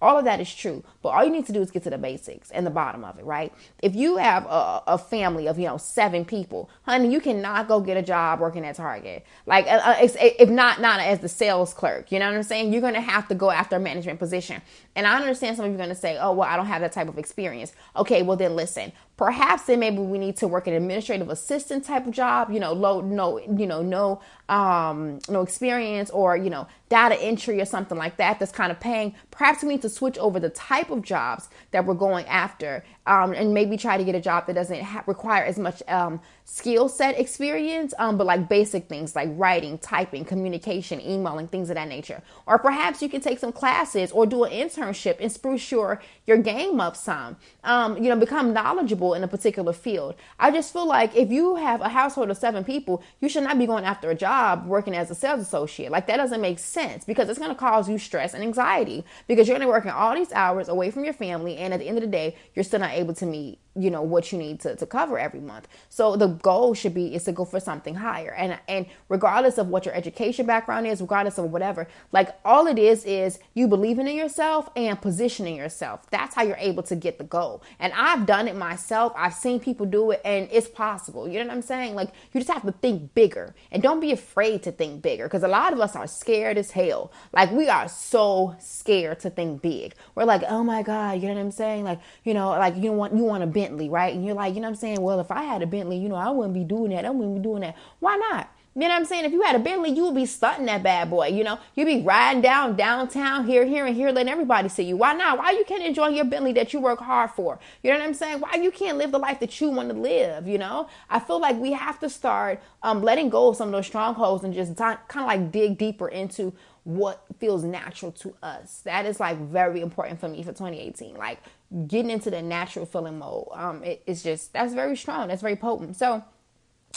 All 0.00 0.18
of 0.18 0.26
that 0.26 0.40
is 0.40 0.54
true, 0.54 0.84
but 1.00 1.10
all 1.10 1.24
you 1.24 1.30
need 1.30 1.46
to 1.46 1.52
do 1.52 1.62
is 1.62 1.70
get 1.70 1.82
to 1.84 1.90
the 1.90 1.96
basics 1.96 2.50
and 2.50 2.66
the 2.66 2.70
bottom 2.70 3.02
of 3.02 3.18
it, 3.18 3.24
right? 3.24 3.50
If 3.82 3.96
you 3.96 4.18
have 4.18 4.44
a, 4.44 4.82
a 4.86 4.98
family 4.98 5.46
of, 5.46 5.58
you 5.58 5.66
know, 5.66 5.78
seven 5.78 6.26
people, 6.26 6.68
honey, 6.82 7.10
you 7.10 7.18
cannot 7.18 7.66
go 7.66 7.80
get 7.80 7.96
a 7.96 8.02
job 8.02 8.40
working 8.40 8.64
at 8.66 8.74
Target. 8.74 9.24
Like, 9.46 9.66
uh, 9.66 9.80
uh 9.82 9.96
if 10.00 10.50
not, 10.50 10.82
not 10.82 11.00
as 11.00 11.20
the 11.20 11.30
sales 11.30 11.72
clerk, 11.72 12.12
you 12.12 12.18
know 12.18 12.26
what 12.26 12.36
I'm 12.36 12.42
saying? 12.42 12.72
You're 12.72 12.82
going 12.82 12.94
to 12.94 13.00
have 13.00 13.26
to 13.28 13.34
go 13.34 13.50
after 13.50 13.76
a 13.76 13.80
management 13.80 14.18
position. 14.18 14.60
And 14.94 15.06
I 15.06 15.16
understand 15.16 15.56
some 15.56 15.64
of 15.64 15.70
you 15.70 15.76
are 15.76 15.78
going 15.78 15.88
to 15.88 15.94
say, 15.94 16.18
oh, 16.18 16.32
well, 16.32 16.48
I 16.48 16.56
don't 16.56 16.66
have 16.66 16.82
that 16.82 16.92
type 16.92 17.08
of 17.08 17.16
experience. 17.16 17.72
Okay, 17.96 18.22
well, 18.22 18.36
then 18.36 18.54
listen, 18.54 18.92
perhaps 19.16 19.64
then 19.64 19.80
maybe 19.80 19.98
we 19.98 20.18
need 20.18 20.36
to 20.36 20.46
work 20.46 20.66
an 20.66 20.74
administrative 20.74 21.30
assistant 21.30 21.84
type 21.84 22.06
of 22.06 22.12
job 22.12 22.50
you 22.50 22.60
know 22.60 22.72
low 22.72 23.00
no 23.00 23.38
you 23.38 23.66
know 23.66 23.82
no 23.82 24.20
um 24.48 25.18
no 25.28 25.42
experience 25.42 26.10
or 26.10 26.36
you 26.36 26.50
know 26.50 26.66
data 26.88 27.20
entry 27.20 27.60
or 27.60 27.64
something 27.64 27.98
like 27.98 28.16
that 28.16 28.38
that's 28.38 28.52
kind 28.52 28.70
of 28.70 28.78
paying. 28.78 29.14
Perhaps 29.30 29.62
we 29.62 29.70
need 29.70 29.82
to 29.82 29.88
switch 29.88 30.18
over 30.18 30.38
the 30.38 30.50
type 30.50 30.90
of 30.90 31.02
jobs 31.02 31.48
that 31.72 31.84
we're 31.84 31.94
going 31.94 32.26
after 32.26 32.84
um, 33.06 33.32
and 33.32 33.52
maybe 33.52 33.76
try 33.76 33.96
to 33.96 34.04
get 34.04 34.14
a 34.14 34.20
job 34.20 34.46
that 34.46 34.54
doesn't 34.54 34.82
ha- 34.82 35.04
require 35.06 35.44
as 35.44 35.58
much 35.58 35.82
um, 35.88 36.20
skill 36.48 36.88
set 36.88 37.18
experience, 37.18 37.92
um, 37.98 38.16
but 38.16 38.24
like 38.24 38.48
basic 38.48 38.88
things 38.88 39.16
like 39.16 39.28
writing, 39.32 39.76
typing, 39.78 40.24
communication, 40.24 41.00
emailing, 41.00 41.48
things 41.48 41.70
of 41.70 41.74
that 41.74 41.88
nature. 41.88 42.22
Or 42.46 42.56
perhaps 42.58 43.02
you 43.02 43.08
can 43.08 43.20
take 43.20 43.40
some 43.40 43.52
classes 43.52 44.12
or 44.12 44.26
do 44.26 44.44
an 44.44 44.52
internship 44.52 45.16
and 45.20 45.30
spruce 45.30 45.70
your 45.72 46.00
your 46.24 46.38
game 46.38 46.80
up 46.80 46.96
some. 46.96 47.36
Um, 47.64 48.00
you 48.02 48.08
know, 48.08 48.16
become 48.16 48.52
knowledgeable 48.52 49.12
in 49.14 49.24
a 49.24 49.28
particular 49.28 49.72
field. 49.72 50.14
I 50.38 50.52
just 50.52 50.72
feel 50.72 50.86
like 50.86 51.16
if 51.16 51.30
you 51.30 51.56
have 51.56 51.80
a 51.80 51.88
household 51.88 52.30
of 52.30 52.36
seven 52.36 52.62
people, 52.62 53.02
you 53.20 53.28
should 53.28 53.42
not 53.42 53.58
be 53.58 53.66
going 53.66 53.84
after 53.84 54.08
a 54.08 54.14
job 54.14 54.66
working 54.66 54.94
as 54.94 55.10
a 55.10 55.16
sales 55.16 55.40
associate. 55.40 55.90
Like 55.90 56.06
that 56.06 56.16
doesn't 56.16 56.40
make 56.40 56.60
sense 56.60 57.04
because 57.04 57.28
it's 57.28 57.40
going 57.40 57.50
to 57.50 57.56
cause 57.56 57.88
you 57.88 57.98
stress 57.98 58.34
and 58.34 58.42
anxiety 58.44 59.04
because 59.26 59.48
you're 59.48 59.58
going 59.58 59.66
to 59.66 59.66
be 59.66 59.76
working 59.76 59.90
all 59.90 60.14
these 60.14 60.32
hours 60.32 60.68
away 60.68 60.92
from 60.92 61.04
your 61.04 61.12
family, 61.12 61.56
and 61.56 61.74
at 61.74 61.80
the 61.80 61.88
end 61.88 61.98
of 61.98 62.02
the 62.02 62.10
day, 62.10 62.36
you're 62.54 62.62
still 62.62 62.80
not 62.80 62.92
able 62.92 63.14
to 63.14 63.26
meet 63.26 63.58
you 63.76 63.90
know 63.90 64.02
what 64.02 64.32
you 64.32 64.38
need 64.38 64.60
to, 64.60 64.74
to 64.76 64.86
cover 64.86 65.18
every 65.18 65.40
month 65.40 65.68
so 65.88 66.16
the 66.16 66.26
goal 66.28 66.74
should 66.74 66.94
be 66.94 67.14
is 67.14 67.24
to 67.24 67.32
go 67.32 67.44
for 67.44 67.60
something 67.60 67.94
higher 67.94 68.32
and 68.32 68.58
and 68.68 68.86
regardless 69.08 69.58
of 69.58 69.68
what 69.68 69.84
your 69.84 69.94
education 69.94 70.46
background 70.46 70.86
is 70.86 71.00
regardless 71.00 71.38
of 71.38 71.50
whatever 71.50 71.86
like 72.12 72.36
all 72.44 72.66
it 72.66 72.78
is 72.78 73.04
is 73.04 73.38
you 73.54 73.68
believing 73.68 74.06
in 74.08 74.16
yourself 74.16 74.68
and 74.76 75.00
positioning 75.00 75.56
yourself 75.56 76.08
that's 76.10 76.34
how 76.34 76.42
you're 76.42 76.56
able 76.58 76.82
to 76.82 76.96
get 76.96 77.18
the 77.18 77.24
goal 77.24 77.62
and 77.78 77.92
i've 77.94 78.26
done 78.26 78.48
it 78.48 78.56
myself. 78.56 79.12
I've 79.16 79.34
seen 79.34 79.60
people 79.60 79.86
do 79.86 80.10
it 80.10 80.20
and 80.24 80.48
it's 80.50 80.68
possible. 80.68 81.28
You 81.28 81.38
know 81.38 81.46
what 81.46 81.54
I'm 81.54 81.62
saying? 81.62 81.94
Like 81.94 82.10
you 82.32 82.40
just 82.40 82.52
have 82.52 82.64
to 82.64 82.72
think 82.72 83.14
bigger 83.14 83.54
and 83.70 83.82
don't 83.82 84.00
be 84.00 84.12
afraid 84.12 84.62
to 84.64 84.72
think 84.72 85.02
bigger 85.02 85.24
because 85.24 85.42
a 85.42 85.48
lot 85.48 85.72
of 85.72 85.80
us 85.80 85.94
are 85.96 86.06
scared 86.06 86.58
as 86.58 86.72
hell. 86.72 87.12
Like 87.32 87.50
we 87.50 87.68
are 87.68 87.88
so 87.88 88.56
scared 88.58 89.20
to 89.20 89.30
think 89.30 89.62
big. 89.62 89.94
We're 90.14 90.24
like, 90.24 90.42
"Oh 90.48 90.64
my 90.64 90.82
god, 90.82 91.22
you 91.22 91.28
know 91.28 91.34
what 91.34 91.40
I'm 91.40 91.50
saying? 91.52 91.84
Like, 91.84 92.00
you 92.24 92.34
know, 92.34 92.50
like 92.50 92.76
you 92.76 92.92
want 92.92 93.14
you 93.14 93.24
want 93.24 93.42
a 93.42 93.46
Bentley, 93.66 93.88
right? 93.88 94.14
And 94.14 94.24
you're 94.24 94.34
like, 94.34 94.54
you 94.54 94.60
know 94.60 94.68
what 94.68 94.74
I'm 94.74 94.76
saying? 94.76 95.00
Well, 95.00 95.20
if 95.20 95.30
I 95.30 95.42
had 95.42 95.62
a 95.62 95.66
Bentley, 95.66 95.96
you 95.96 96.08
know, 96.08 96.14
I 96.14 96.30
wouldn't 96.30 96.54
be 96.54 96.64
doing 96.64 96.90
that. 96.90 97.04
I 97.04 97.10
wouldn't 97.10 97.36
be 97.36 97.42
doing 97.42 97.60
that. 97.62 97.76
Why 97.98 98.16
not? 98.16 98.48
You 98.76 98.82
know 98.82 98.88
what 98.88 98.96
I'm 98.96 99.04
saying? 99.06 99.24
If 99.24 99.32
you 99.32 99.40
had 99.40 99.56
a 99.56 99.58
Bentley, 99.58 99.90
you 99.92 100.04
would 100.04 100.14
be 100.14 100.26
stunting 100.26 100.66
that 100.66 100.82
bad 100.82 101.08
boy. 101.08 101.28
You 101.28 101.44
know, 101.44 101.58
you'd 101.74 101.86
be 101.86 102.02
riding 102.02 102.42
down 102.42 102.76
downtown 102.76 103.46
here, 103.46 103.64
here, 103.64 103.86
and 103.86 103.96
here, 103.96 104.12
letting 104.12 104.30
everybody 104.30 104.68
see 104.68 104.82
you. 104.82 104.98
Why 104.98 105.14
not? 105.14 105.38
Why 105.38 105.52
you 105.52 105.64
can't 105.64 105.82
enjoy 105.82 106.08
your 106.08 106.26
Bentley 106.26 106.52
that 106.52 106.74
you 106.74 106.80
work 106.80 107.00
hard 107.00 107.30
for? 107.30 107.58
You 107.82 107.90
know 107.90 107.98
what 107.98 108.06
I'm 108.06 108.12
saying? 108.12 108.40
Why 108.40 108.56
you 108.56 108.70
can't 108.70 108.98
live 108.98 109.12
the 109.12 109.18
life 109.18 109.40
that 109.40 109.58
you 109.62 109.70
want 109.70 109.88
to 109.88 109.94
live? 109.94 110.46
You 110.46 110.58
know, 110.58 110.88
I 111.08 111.20
feel 111.20 111.40
like 111.40 111.56
we 111.56 111.72
have 111.72 111.98
to 112.00 112.10
start 112.10 112.60
um, 112.82 113.02
letting 113.02 113.30
go 113.30 113.48
of 113.48 113.56
some 113.56 113.68
of 113.68 113.72
those 113.72 113.86
strongholds 113.86 114.44
and 114.44 114.52
just 114.52 114.76
kind 114.76 114.98
of 115.14 115.22
like 115.22 115.50
dig 115.50 115.78
deeper 115.78 116.08
into 116.08 116.52
what 116.84 117.24
feels 117.40 117.64
natural 117.64 118.12
to 118.12 118.34
us. 118.42 118.82
That 118.84 119.06
is 119.06 119.18
like 119.18 119.38
very 119.38 119.80
important 119.80 120.20
for 120.20 120.28
me 120.28 120.42
for 120.42 120.52
2018. 120.52 121.16
Like 121.16 121.40
getting 121.86 122.10
into 122.10 122.30
the 122.30 122.42
natural 122.42 122.84
feeling 122.84 123.18
mode. 123.18 123.48
Um, 123.54 123.82
it, 123.82 124.02
it's 124.06 124.22
just 124.22 124.52
that's 124.52 124.74
very 124.74 124.98
strong. 124.98 125.28
That's 125.28 125.40
very 125.40 125.56
potent. 125.56 125.96
So 125.96 126.22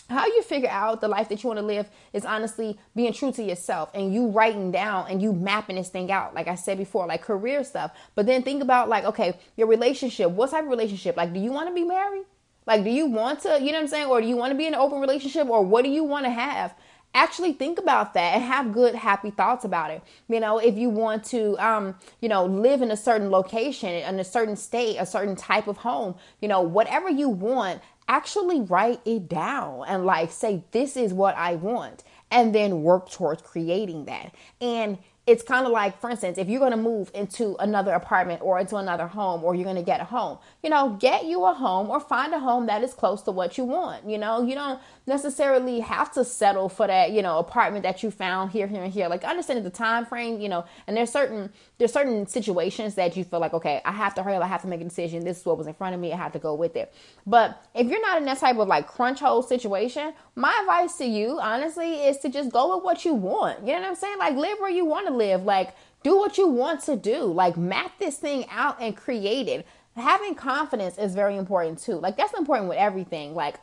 how 0.10 0.26
you 0.26 0.42
figure 0.42 0.70
out 0.70 1.02
the 1.02 1.08
life 1.08 1.30
that 1.30 1.44
you 1.44 1.48
want 1.48 1.60
to 1.60 1.66
live 1.66 1.90
is 2.14 2.26
honestly 2.26 2.78
being 2.96 3.14
true 3.14 3.32
to 3.32 3.44
yourself 3.44 3.92
and 3.94 4.14
you 4.14 4.28
writing 4.28 4.72
down 4.72 5.08
and 5.10 5.22
you 5.22 5.32
mapping 5.34 5.76
this 5.76 5.90
thing 5.90 6.12
out 6.12 6.34
like 6.34 6.48
i 6.48 6.56
said 6.56 6.78
before 6.78 7.06
like 7.06 7.22
career 7.22 7.64
stuff. 7.64 7.92
But 8.16 8.26
then 8.26 8.44
think 8.44 8.62
about 8.62 8.90
like 8.90 9.06
okay 9.06 9.38
your 9.56 9.68
relationship 9.68 10.32
what 10.32 10.52
type 10.52 10.64
of 10.64 10.70
relationship? 10.70 11.16
Like 11.18 11.34
do 11.34 11.40
you 11.40 11.52
want 11.52 11.70
to 11.70 11.76
be 11.76 11.84
married? 11.84 12.26
Like 12.66 12.84
do 12.84 12.90
you 12.90 13.06
want 13.06 13.42
to 13.42 13.60
you 13.60 13.72
know 13.72 13.74
what 13.74 13.82
i'm 13.82 13.88
saying? 13.88 14.08
Or 14.08 14.22
do 14.22 14.28
you 14.28 14.36
want 14.36 14.52
to 14.52 14.58
be 14.58 14.68
in 14.68 14.74
an 14.74 14.80
open 14.80 15.00
relationship? 15.00 15.48
Or 15.48 15.64
what 15.64 15.84
do 15.84 15.90
you 15.90 16.04
want 16.04 16.26
to 16.26 16.32
have? 16.32 16.74
Actually 17.14 17.54
think 17.54 17.80
about 17.80 18.14
that 18.14 18.36
and 18.36 18.44
have 18.44 18.72
good 18.72 18.94
happy 18.94 19.32
thoughts 19.32 19.66
about 19.66 19.90
it. 19.90 20.04
You 20.28 20.40
know 20.40 20.60
if 20.60 20.78
you 20.78 20.90
want 20.90 21.24
to 21.26 21.56
um 21.58 21.96
you 22.22 22.30
know 22.30 22.46
live 22.46 22.82
in 22.82 22.92
a 22.92 22.98
certain 22.98 23.30
location 23.30 23.90
in 23.90 24.20
a 24.20 24.24
certain 24.24 24.56
state 24.56 24.98
a 24.98 25.06
certain 25.06 25.36
type 25.36 25.68
of 25.68 25.78
home 25.78 26.16
you 26.42 26.48
know 26.48 26.62
whatever 26.62 27.10
you 27.10 27.30
want 27.30 27.82
actually 28.10 28.60
write 28.60 29.00
it 29.06 29.30
down 29.30 29.86
and 29.88 30.06
like 30.06 30.32
say, 30.32 30.64
this 30.72 30.98
is 30.98 31.14
what 31.14 31.38
I 31.38 31.56
want, 31.56 32.04
and 32.30 32.54
then 32.54 32.84
work 32.84 33.10
towards 33.10 33.42
creating 33.42 34.06
that. 34.06 34.34
And 34.60 34.98
it's 35.28 35.44
kind 35.44 35.68
of 35.68 35.72
like, 35.72 36.02
for 36.02 36.10
instance, 36.10 36.40
if 36.40 36.50
you're 36.50 36.60
going 36.60 36.72
to 36.72 36.78
move 36.78 37.12
into 37.14 37.56
another 37.58 37.92
apartment 37.92 38.42
or 38.42 38.60
into 38.60 38.78
another 38.78 39.06
home 39.06 39.44
or 39.44 39.54
you're 39.54 39.64
going 39.64 39.76
to 39.76 39.84
get 39.84 40.02
a 40.02 40.06
home, 40.06 40.40
you 40.64 40.72
know, 40.72 40.98
get 41.00 41.26
you 41.26 41.46
a 41.46 41.54
home 41.54 41.92
or 41.92 42.00
find 42.00 42.34
a 42.34 42.40
home 42.40 42.66
that 42.66 42.84
is 42.84 42.96
close 42.96 43.22
to 43.22 43.32
what 43.32 43.56
you 43.56 43.64
want. 43.64 44.10
You 44.10 44.18
know, 44.18 44.42
you 44.42 44.56
don't 44.56 44.80
necessarily 45.10 45.82
have 45.82 46.14
to 46.14 46.24
settle 46.24 46.70
for 46.70 46.88
that, 46.88 47.12
you 47.12 47.22
know, 47.22 47.40
apartment 47.40 47.84
that 47.84 48.02
you 48.02 48.12
found 48.12 48.52
here, 48.52 48.68
here, 48.68 48.82
and 48.82 48.94
here. 48.94 49.10
Like 49.10 49.26
understanding 49.26 49.66
the 49.66 49.70
time 49.70 50.06
frame, 50.06 50.40
you 50.40 50.48
know, 50.48 50.64
and 50.88 50.96
there's 50.96 51.12
certain 51.12 51.52
there's 51.78 51.92
certain 51.92 52.28
situations 52.28 52.96
that 52.96 53.18
you 53.18 53.26
feel 53.26 53.40
like, 53.40 53.54
okay, 53.54 53.82
I 53.84 53.92
have 53.92 54.16
to 54.16 54.24
hurry, 54.24 54.36
I 54.36 54.48
have 54.48 54.62
to 54.62 54.68
make 54.68 54.80
a 54.80 54.86
decision. 54.86 55.26
This 55.26 55.40
is 55.40 55.46
what 55.46 55.58
was 55.58 55.68
in 55.68 55.74
front 55.74 55.96
of 55.96 56.00
me. 56.00 56.14
I 56.14 56.18
have 56.18 56.32
to 56.34 56.40
go 56.40 56.54
with 56.54 56.78
it. 56.78 56.94
But 57.28 57.62
if 57.76 57.88
you're 57.88 58.02
not 58.02 58.18
in 58.18 58.26
that 58.26 58.38
type 58.38 58.58
of 58.58 58.68
like 58.70 58.88
crunch 58.88 59.20
hole 59.20 59.42
situation, 59.42 60.14
my 60.36 60.56
advice 60.62 60.98
to 61.00 61.06
you, 61.06 61.40
honestly, 61.42 61.96
is 61.96 62.20
to 62.20 62.30
just 62.30 62.52
go 62.52 62.76
with 62.76 62.86
what 62.86 63.04
you 63.04 63.14
want. 63.14 63.60
You 63.62 63.74
know 63.74 63.82
what 63.82 63.90
I'm 63.90 63.96
saying? 63.96 64.18
Like 64.20 64.36
live 64.36 64.60
where 64.60 64.70
you 64.70 64.86
want 64.86 65.08
to 65.08 65.14
live. 65.14 65.44
Like 65.44 65.74
do 66.04 66.18
what 66.18 66.38
you 66.38 66.48
want 66.48 66.82
to 66.84 66.96
do. 66.96 67.24
Like 67.26 67.58
map 67.58 67.98
this 68.00 68.18
thing 68.18 68.46
out 68.52 68.78
and 68.80 68.96
create 68.96 69.48
it. 69.48 69.68
Having 69.96 70.36
confidence 70.36 70.98
is 70.98 71.16
very 71.16 71.36
important 71.36 71.80
too. 71.80 71.96
Like 71.96 72.16
that's 72.16 72.38
important 72.38 72.70
with 72.70 72.78
everything. 72.78 73.34
Like 73.34 73.56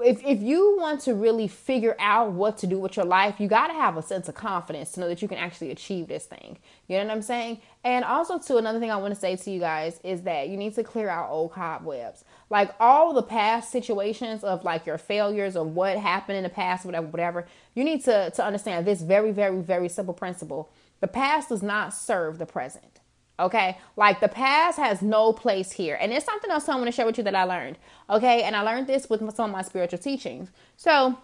if 0.00 0.24
if 0.24 0.40
you 0.40 0.76
want 0.78 1.02
to 1.02 1.14
really 1.14 1.46
figure 1.46 1.94
out 1.98 2.32
what 2.32 2.56
to 2.58 2.66
do 2.66 2.78
with 2.78 2.96
your 2.96 3.04
life, 3.04 3.38
you 3.38 3.46
got 3.46 3.66
to 3.66 3.74
have 3.74 3.98
a 3.98 4.02
sense 4.02 4.26
of 4.26 4.34
confidence 4.34 4.92
to 4.92 5.00
know 5.00 5.08
that 5.08 5.20
you 5.20 5.28
can 5.28 5.36
actually 5.36 5.70
achieve 5.70 6.08
this 6.08 6.24
thing. 6.24 6.58
You 6.88 6.96
know 6.98 7.04
what 7.04 7.12
I'm 7.12 7.22
saying? 7.22 7.60
And 7.84 8.04
also, 8.04 8.38
too, 8.38 8.56
another 8.56 8.80
thing 8.80 8.90
I 8.90 8.96
want 8.96 9.14
to 9.14 9.20
say 9.20 9.36
to 9.36 9.50
you 9.50 9.60
guys 9.60 10.00
is 10.02 10.22
that 10.22 10.48
you 10.48 10.56
need 10.56 10.74
to 10.76 10.84
clear 10.84 11.10
out 11.10 11.28
old 11.30 11.52
cobwebs. 11.52 12.24
Like 12.48 12.74
all 12.80 13.12
the 13.12 13.22
past 13.22 13.70
situations 13.70 14.42
of 14.44 14.64
like 14.64 14.86
your 14.86 14.98
failures 14.98 15.56
or 15.56 15.64
what 15.64 15.98
happened 15.98 16.38
in 16.38 16.44
the 16.44 16.48
past, 16.48 16.86
whatever, 16.86 17.06
whatever. 17.08 17.46
You 17.74 17.84
need 17.84 18.02
to 18.04 18.30
to 18.30 18.44
understand 18.44 18.86
this 18.86 19.02
very, 19.02 19.30
very, 19.30 19.60
very 19.60 19.90
simple 19.90 20.14
principle. 20.14 20.70
The 21.00 21.08
past 21.08 21.50
does 21.50 21.62
not 21.62 21.92
serve 21.92 22.38
the 22.38 22.46
present. 22.46 23.01
Okay, 23.40 23.78
like 23.96 24.20
the 24.20 24.28
past 24.28 24.78
has 24.78 25.02
no 25.02 25.32
place 25.32 25.72
here. 25.72 25.98
And 26.00 26.12
it's 26.12 26.26
something 26.26 26.50
else 26.50 26.68
I 26.68 26.74
want 26.74 26.86
to 26.86 26.92
share 26.92 27.06
with 27.06 27.18
you 27.18 27.24
that 27.24 27.34
I 27.34 27.44
learned. 27.44 27.78
Okay, 28.10 28.42
and 28.42 28.54
I 28.54 28.62
learned 28.62 28.86
this 28.86 29.08
with 29.08 29.20
some 29.34 29.50
of 29.50 29.56
my 29.56 29.62
spiritual 29.62 29.98
teachings. 29.98 30.50
So, 30.76 31.18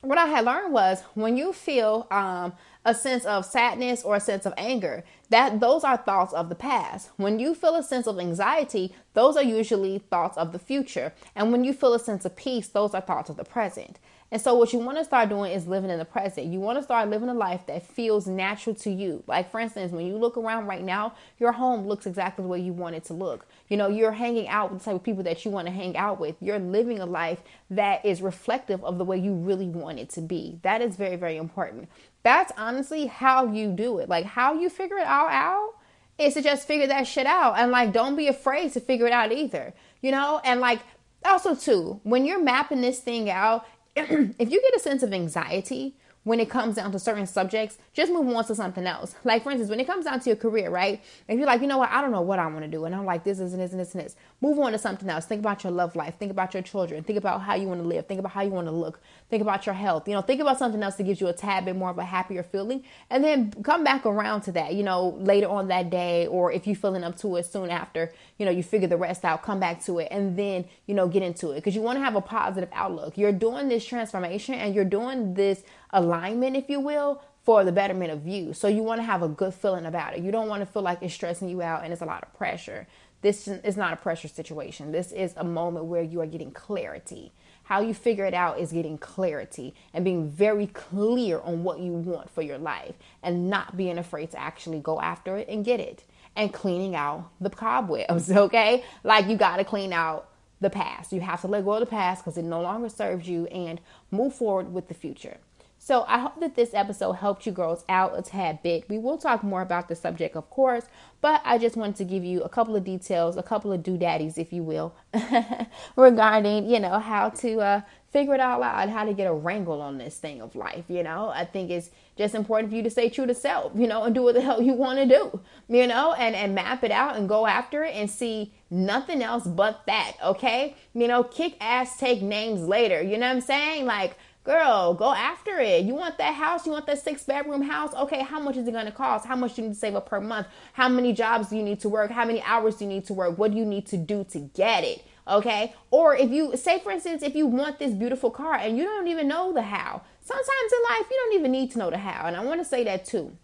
what 0.00 0.18
I 0.18 0.26
had 0.26 0.44
learned 0.44 0.72
was 0.72 1.02
when 1.14 1.36
you 1.36 1.52
feel 1.52 2.06
um, 2.10 2.52
a 2.84 2.94
sense 2.94 3.24
of 3.24 3.46
sadness 3.46 4.02
or 4.02 4.16
a 4.16 4.20
sense 4.20 4.44
of 4.44 4.52
anger, 4.56 5.04
that 5.30 5.60
those 5.60 5.84
are 5.84 5.96
thoughts 5.96 6.32
of 6.34 6.48
the 6.48 6.54
past. 6.54 7.10
When 7.16 7.38
you 7.38 7.54
feel 7.54 7.74
a 7.74 7.82
sense 7.82 8.06
of 8.06 8.18
anxiety, 8.18 8.94
those 9.14 9.36
are 9.36 9.42
usually 9.42 9.98
thoughts 9.98 10.36
of 10.36 10.52
the 10.52 10.58
future. 10.58 11.12
And 11.34 11.50
when 11.50 11.64
you 11.64 11.72
feel 11.72 11.94
a 11.94 11.98
sense 11.98 12.24
of 12.24 12.36
peace, 12.36 12.68
those 12.68 12.94
are 12.94 13.00
thoughts 13.00 13.30
of 13.30 13.36
the 13.36 13.44
present. 13.44 13.98
And 14.34 14.42
so, 14.42 14.52
what 14.56 14.72
you 14.72 14.80
want 14.80 14.98
to 14.98 15.04
start 15.04 15.28
doing 15.28 15.52
is 15.52 15.68
living 15.68 15.90
in 15.90 16.00
the 16.00 16.04
present. 16.04 16.48
You 16.48 16.58
want 16.58 16.76
to 16.76 16.82
start 16.82 17.08
living 17.08 17.28
a 17.28 17.34
life 17.34 17.60
that 17.68 17.86
feels 17.86 18.26
natural 18.26 18.74
to 18.74 18.90
you. 18.90 19.22
Like, 19.28 19.48
for 19.48 19.60
instance, 19.60 19.92
when 19.92 20.06
you 20.06 20.16
look 20.16 20.36
around 20.36 20.66
right 20.66 20.82
now, 20.82 21.14
your 21.38 21.52
home 21.52 21.86
looks 21.86 22.04
exactly 22.04 22.42
the 22.42 22.48
way 22.48 22.58
you 22.58 22.72
want 22.72 22.96
it 22.96 23.04
to 23.04 23.14
look. 23.14 23.46
You 23.68 23.76
know, 23.76 23.86
you're 23.86 24.10
hanging 24.10 24.48
out 24.48 24.72
with 24.72 24.80
the 24.80 24.86
type 24.86 24.96
of 24.96 25.04
people 25.04 25.22
that 25.22 25.44
you 25.44 25.52
want 25.52 25.68
to 25.68 25.72
hang 25.72 25.96
out 25.96 26.18
with. 26.18 26.34
You're 26.40 26.58
living 26.58 26.98
a 26.98 27.06
life 27.06 27.44
that 27.70 28.04
is 28.04 28.20
reflective 28.22 28.82
of 28.82 28.98
the 28.98 29.04
way 29.04 29.18
you 29.18 29.34
really 29.34 29.68
want 29.68 30.00
it 30.00 30.10
to 30.10 30.20
be. 30.20 30.58
That 30.62 30.82
is 30.82 30.96
very, 30.96 31.14
very 31.14 31.36
important. 31.36 31.88
That's 32.24 32.50
honestly 32.56 33.06
how 33.06 33.52
you 33.52 33.70
do 33.70 34.00
it. 34.00 34.08
Like, 34.08 34.24
how 34.24 34.54
you 34.54 34.68
figure 34.68 34.98
it 34.98 35.06
all 35.06 35.28
out 35.28 35.74
is 36.18 36.34
to 36.34 36.42
just 36.42 36.66
figure 36.66 36.88
that 36.88 37.06
shit 37.06 37.26
out. 37.26 37.56
And, 37.56 37.70
like, 37.70 37.92
don't 37.92 38.16
be 38.16 38.26
afraid 38.26 38.72
to 38.72 38.80
figure 38.80 39.06
it 39.06 39.12
out 39.12 39.30
either. 39.30 39.74
You 40.00 40.10
know, 40.10 40.40
and 40.44 40.60
like, 40.60 40.80
also 41.24 41.54
too 41.54 42.00
when 42.02 42.24
you're 42.24 42.42
mapping 42.42 42.80
this 42.80 43.00
thing 43.00 43.30
out 43.30 43.66
if 43.96 44.50
you 44.50 44.60
get 44.60 44.74
a 44.74 44.80
sense 44.80 45.02
of 45.02 45.12
anxiety 45.12 45.94
when 46.24 46.40
it 46.40 46.50
comes 46.50 46.74
down 46.76 46.90
to 46.90 46.98
certain 46.98 47.26
subjects, 47.26 47.78
just 47.92 48.10
move 48.10 48.26
on 48.34 48.44
to 48.46 48.54
something 48.54 48.86
else. 48.86 49.14
Like, 49.24 49.44
for 49.44 49.50
instance, 49.50 49.70
when 49.70 49.78
it 49.78 49.86
comes 49.86 50.06
down 50.06 50.20
to 50.20 50.30
your 50.30 50.36
career, 50.36 50.70
right? 50.70 51.02
If 51.28 51.38
you're 51.38 51.46
like, 51.46 51.60
you 51.60 51.66
know 51.66 51.78
what, 51.78 51.90
I 51.90 52.00
don't 52.00 52.10
know 52.10 52.22
what 52.22 52.38
I 52.38 52.46
want 52.46 52.62
to 52.62 52.68
do, 52.68 52.86
and 52.86 52.94
I'm 52.94 53.04
like, 53.04 53.24
this, 53.24 53.38
this, 53.38 53.52
and 53.52 53.60
this, 53.60 53.72
and 53.72 53.80
this, 53.80 53.94
and 53.94 54.04
this, 54.04 54.16
move 54.40 54.58
on 54.58 54.72
to 54.72 54.78
something 54.78 55.08
else. 55.08 55.26
Think 55.26 55.40
about 55.40 55.62
your 55.62 55.72
love 55.72 55.94
life. 55.94 56.16
Think 56.18 56.30
about 56.30 56.54
your 56.54 56.62
children. 56.62 57.04
Think 57.04 57.18
about 57.18 57.42
how 57.42 57.54
you 57.54 57.68
want 57.68 57.82
to 57.82 57.86
live. 57.86 58.06
Think 58.06 58.20
about 58.20 58.32
how 58.32 58.42
you 58.42 58.50
want 58.50 58.66
to 58.66 58.72
look. 58.72 59.00
Think 59.28 59.42
about 59.42 59.66
your 59.66 59.74
health. 59.74 60.08
You 60.08 60.14
know, 60.14 60.22
think 60.22 60.40
about 60.40 60.58
something 60.58 60.82
else 60.82 60.96
that 60.96 61.04
gives 61.04 61.20
you 61.20 61.28
a 61.28 61.32
tad 61.32 61.66
bit 61.66 61.76
more 61.76 61.90
of 61.90 61.98
a 61.98 62.04
happier 62.04 62.42
feeling, 62.42 62.84
and 63.10 63.22
then 63.22 63.52
come 63.62 63.84
back 63.84 64.06
around 64.06 64.40
to 64.42 64.52
that, 64.52 64.74
you 64.74 64.82
know, 64.82 65.18
later 65.20 65.48
on 65.48 65.68
that 65.68 65.90
day, 65.90 66.26
or 66.26 66.50
if 66.50 66.66
you're 66.66 66.74
feeling 66.74 67.04
up 67.04 67.18
to 67.18 67.36
it 67.36 67.44
soon 67.44 67.68
after, 67.68 68.12
you 68.38 68.46
know, 68.46 68.50
you 68.50 68.62
figure 68.62 68.88
the 68.88 68.96
rest 68.96 69.24
out, 69.24 69.42
come 69.42 69.60
back 69.60 69.84
to 69.84 69.98
it, 69.98 70.08
and 70.10 70.38
then, 70.38 70.64
you 70.86 70.94
know, 70.94 71.06
get 71.06 71.22
into 71.22 71.50
it 71.50 71.56
because 71.56 71.74
you 71.74 71.82
want 71.82 71.96
to 71.98 72.02
have 72.02 72.16
a 72.16 72.20
positive 72.20 72.70
outlook. 72.72 73.18
You're 73.18 73.32
doing 73.32 73.68
this 73.68 73.84
transformation 73.84 74.54
and 74.54 74.74
you're 74.74 74.84
doing 74.84 75.34
this 75.34 75.62
alignment, 75.94 76.56
if 76.56 76.68
you 76.68 76.80
will, 76.80 77.22
for 77.42 77.64
the 77.64 77.72
betterment 77.72 78.10
of 78.10 78.26
you. 78.26 78.52
So 78.52 78.68
you 78.68 78.82
want 78.82 79.00
to 79.00 79.04
have 79.04 79.22
a 79.22 79.28
good 79.28 79.54
feeling 79.54 79.86
about 79.86 80.14
it. 80.16 80.22
You 80.22 80.30
don't 80.30 80.48
want 80.48 80.60
to 80.60 80.66
feel 80.66 80.82
like 80.82 80.98
it's 81.02 81.14
stressing 81.14 81.48
you 81.48 81.62
out 81.62 81.84
and 81.84 81.92
it's 81.92 82.02
a 82.02 82.06
lot 82.06 82.22
of 82.22 82.34
pressure. 82.34 82.86
This 83.22 83.48
is 83.48 83.76
not 83.76 83.92
a 83.92 83.96
pressure 83.96 84.28
situation. 84.28 84.92
This 84.92 85.12
is 85.12 85.32
a 85.36 85.44
moment 85.44 85.86
where 85.86 86.02
you 86.02 86.20
are 86.20 86.26
getting 86.26 86.50
clarity. 86.50 87.32
How 87.64 87.80
you 87.80 87.94
figure 87.94 88.26
it 88.26 88.34
out 88.34 88.58
is 88.58 88.72
getting 88.72 88.98
clarity 88.98 89.74
and 89.94 90.04
being 90.04 90.30
very 90.30 90.66
clear 90.68 91.40
on 91.40 91.64
what 91.64 91.78
you 91.80 91.92
want 91.92 92.28
for 92.28 92.42
your 92.42 92.58
life 92.58 92.94
and 93.22 93.48
not 93.48 93.76
being 93.76 93.96
afraid 93.96 94.30
to 94.32 94.38
actually 94.38 94.80
go 94.80 95.00
after 95.00 95.38
it 95.38 95.48
and 95.48 95.64
get 95.64 95.80
it 95.80 96.04
and 96.36 96.52
cleaning 96.52 96.94
out 96.94 97.30
the 97.40 97.48
cobwebs, 97.50 98.30
okay? 98.30 98.84
Like 99.02 99.28
you 99.28 99.36
got 99.36 99.56
to 99.56 99.64
clean 99.64 99.92
out 99.92 100.28
the 100.60 100.70
past. 100.70 101.12
You 101.12 101.20
have 101.20 101.40
to 101.42 101.48
let 101.48 101.64
go 101.64 101.74
of 101.74 101.80
the 101.80 101.86
past 101.86 102.24
because 102.24 102.36
it 102.36 102.44
no 102.44 102.60
longer 102.60 102.88
serves 102.88 103.28
you 103.28 103.46
and 103.46 103.80
move 104.10 104.34
forward 104.34 104.72
with 104.72 104.88
the 104.88 104.94
future. 104.94 105.38
So 105.84 106.06
I 106.08 106.16
hope 106.16 106.40
that 106.40 106.54
this 106.54 106.72
episode 106.72 107.12
helped 107.12 107.44
you 107.44 107.52
girls 107.52 107.84
out 107.90 108.18
a 108.18 108.22
tad 108.22 108.62
bit. 108.62 108.88
We 108.88 108.96
will 108.96 109.18
talk 109.18 109.44
more 109.44 109.60
about 109.60 109.86
the 109.88 109.94
subject, 109.94 110.34
of 110.34 110.48
course, 110.48 110.84
but 111.20 111.42
I 111.44 111.58
just 111.58 111.76
wanted 111.76 111.96
to 111.96 112.04
give 112.04 112.24
you 112.24 112.40
a 112.40 112.48
couple 112.48 112.74
of 112.74 112.84
details, 112.84 113.36
a 113.36 113.42
couple 113.42 113.70
of 113.70 113.82
doodaddies, 113.82 114.38
if 114.38 114.50
you 114.50 114.62
will, 114.62 114.94
regarding, 115.96 116.70
you 116.70 116.80
know, 116.80 116.98
how 116.98 117.28
to 117.28 117.60
uh, 117.60 117.80
figure 118.10 118.32
it 118.32 118.40
all 118.40 118.62
out, 118.62 118.88
how 118.88 119.04
to 119.04 119.12
get 119.12 119.26
a 119.26 119.34
wrangle 119.34 119.82
on 119.82 119.98
this 119.98 120.16
thing 120.16 120.40
of 120.40 120.56
life. 120.56 120.86
You 120.88 121.02
know, 121.02 121.28
I 121.28 121.44
think 121.44 121.70
it's 121.70 121.90
just 122.16 122.34
important 122.34 122.70
for 122.70 122.76
you 122.76 122.82
to 122.82 122.88
stay 122.88 123.10
true 123.10 123.26
to 123.26 123.34
self, 123.34 123.72
you 123.74 123.86
know, 123.86 124.04
and 124.04 124.14
do 124.14 124.22
what 124.22 124.36
the 124.36 124.40
hell 124.40 124.62
you 124.62 124.72
want 124.72 125.00
to 125.00 125.06
do, 125.06 125.38
you 125.68 125.86
know, 125.86 126.14
and, 126.14 126.34
and 126.34 126.54
map 126.54 126.82
it 126.82 126.92
out 126.92 127.16
and 127.16 127.28
go 127.28 127.46
after 127.46 127.84
it 127.84 127.94
and 127.94 128.10
see 128.10 128.54
nothing 128.70 129.22
else 129.22 129.44
but 129.46 129.82
that. 129.86 130.12
Okay. 130.24 130.76
You 130.94 131.08
know, 131.08 131.24
kick 131.24 131.58
ass, 131.60 131.98
take 131.98 132.22
names 132.22 132.62
later. 132.62 133.02
You 133.02 133.18
know 133.18 133.26
what 133.26 133.36
I'm 133.36 133.40
saying? 133.42 133.84
Like, 133.84 134.16
Girl, 134.44 134.92
go 134.92 135.14
after 135.14 135.58
it. 135.58 135.84
You 135.84 135.94
want 135.94 136.18
that 136.18 136.34
house? 136.34 136.66
You 136.66 136.72
want 136.72 136.86
that 136.86 137.02
six 137.02 137.24
bedroom 137.24 137.62
house? 137.62 137.94
Okay, 137.94 138.22
how 138.22 138.38
much 138.38 138.58
is 138.58 138.68
it 138.68 138.72
going 138.72 138.84
to 138.84 138.92
cost? 138.92 139.24
How 139.26 139.36
much 139.36 139.54
do 139.54 139.62
you 139.62 139.68
need 139.68 139.74
to 139.74 139.80
save 139.80 139.94
up 139.94 140.06
per 140.06 140.20
month? 140.20 140.48
How 140.74 140.86
many 140.88 141.14
jobs 141.14 141.48
do 141.48 141.56
you 141.56 141.62
need 141.62 141.80
to 141.80 141.88
work? 141.88 142.10
How 142.10 142.26
many 142.26 142.42
hours 142.42 142.76
do 142.76 142.84
you 142.84 142.90
need 142.90 143.06
to 143.06 143.14
work? 143.14 143.38
What 143.38 143.52
do 143.52 143.56
you 143.56 143.64
need 143.64 143.86
to 143.86 143.96
do 143.96 144.22
to 144.32 144.40
get 144.40 144.84
it? 144.84 145.02
Okay. 145.26 145.74
Or 145.90 146.14
if 146.14 146.30
you 146.30 146.56
say, 146.58 146.78
for 146.78 146.92
instance, 146.92 147.22
if 147.22 147.34
you 147.34 147.46
want 147.46 147.78
this 147.78 147.94
beautiful 147.94 148.30
car 148.30 148.54
and 148.54 148.76
you 148.76 148.84
don't 148.84 149.08
even 149.08 149.28
know 149.28 149.54
the 149.54 149.62
how, 149.62 150.02
sometimes 150.22 150.72
in 150.72 150.82
life 150.90 151.06
you 151.10 151.16
don't 151.24 151.40
even 151.40 151.50
need 151.50 151.72
to 151.72 151.78
know 151.78 151.88
the 151.88 151.96
how. 151.96 152.26
And 152.26 152.36
I 152.36 152.44
want 152.44 152.60
to 152.60 152.66
say 152.66 152.84
that 152.84 153.06
too 153.06 153.34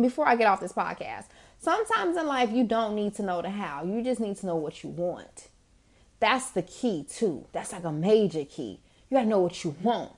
before 0.00 0.26
I 0.26 0.36
get 0.36 0.46
off 0.46 0.60
this 0.60 0.72
podcast. 0.72 1.26
Sometimes 1.58 2.16
in 2.16 2.26
life 2.26 2.50
you 2.50 2.64
don't 2.64 2.94
need 2.94 3.14
to 3.16 3.22
know 3.22 3.42
the 3.42 3.50
how, 3.50 3.84
you 3.84 4.02
just 4.02 4.20
need 4.20 4.38
to 4.38 4.46
know 4.46 4.56
what 4.56 4.82
you 4.82 4.88
want. 4.88 5.48
That's 6.18 6.50
the 6.50 6.62
key, 6.62 7.04
too. 7.08 7.46
That's 7.52 7.72
like 7.72 7.84
a 7.84 7.92
major 7.92 8.44
key. 8.44 8.80
You 9.10 9.16
got 9.16 9.22
to 9.22 9.28
know 9.28 9.40
what 9.40 9.64
you 9.64 9.74
want. 9.82 10.12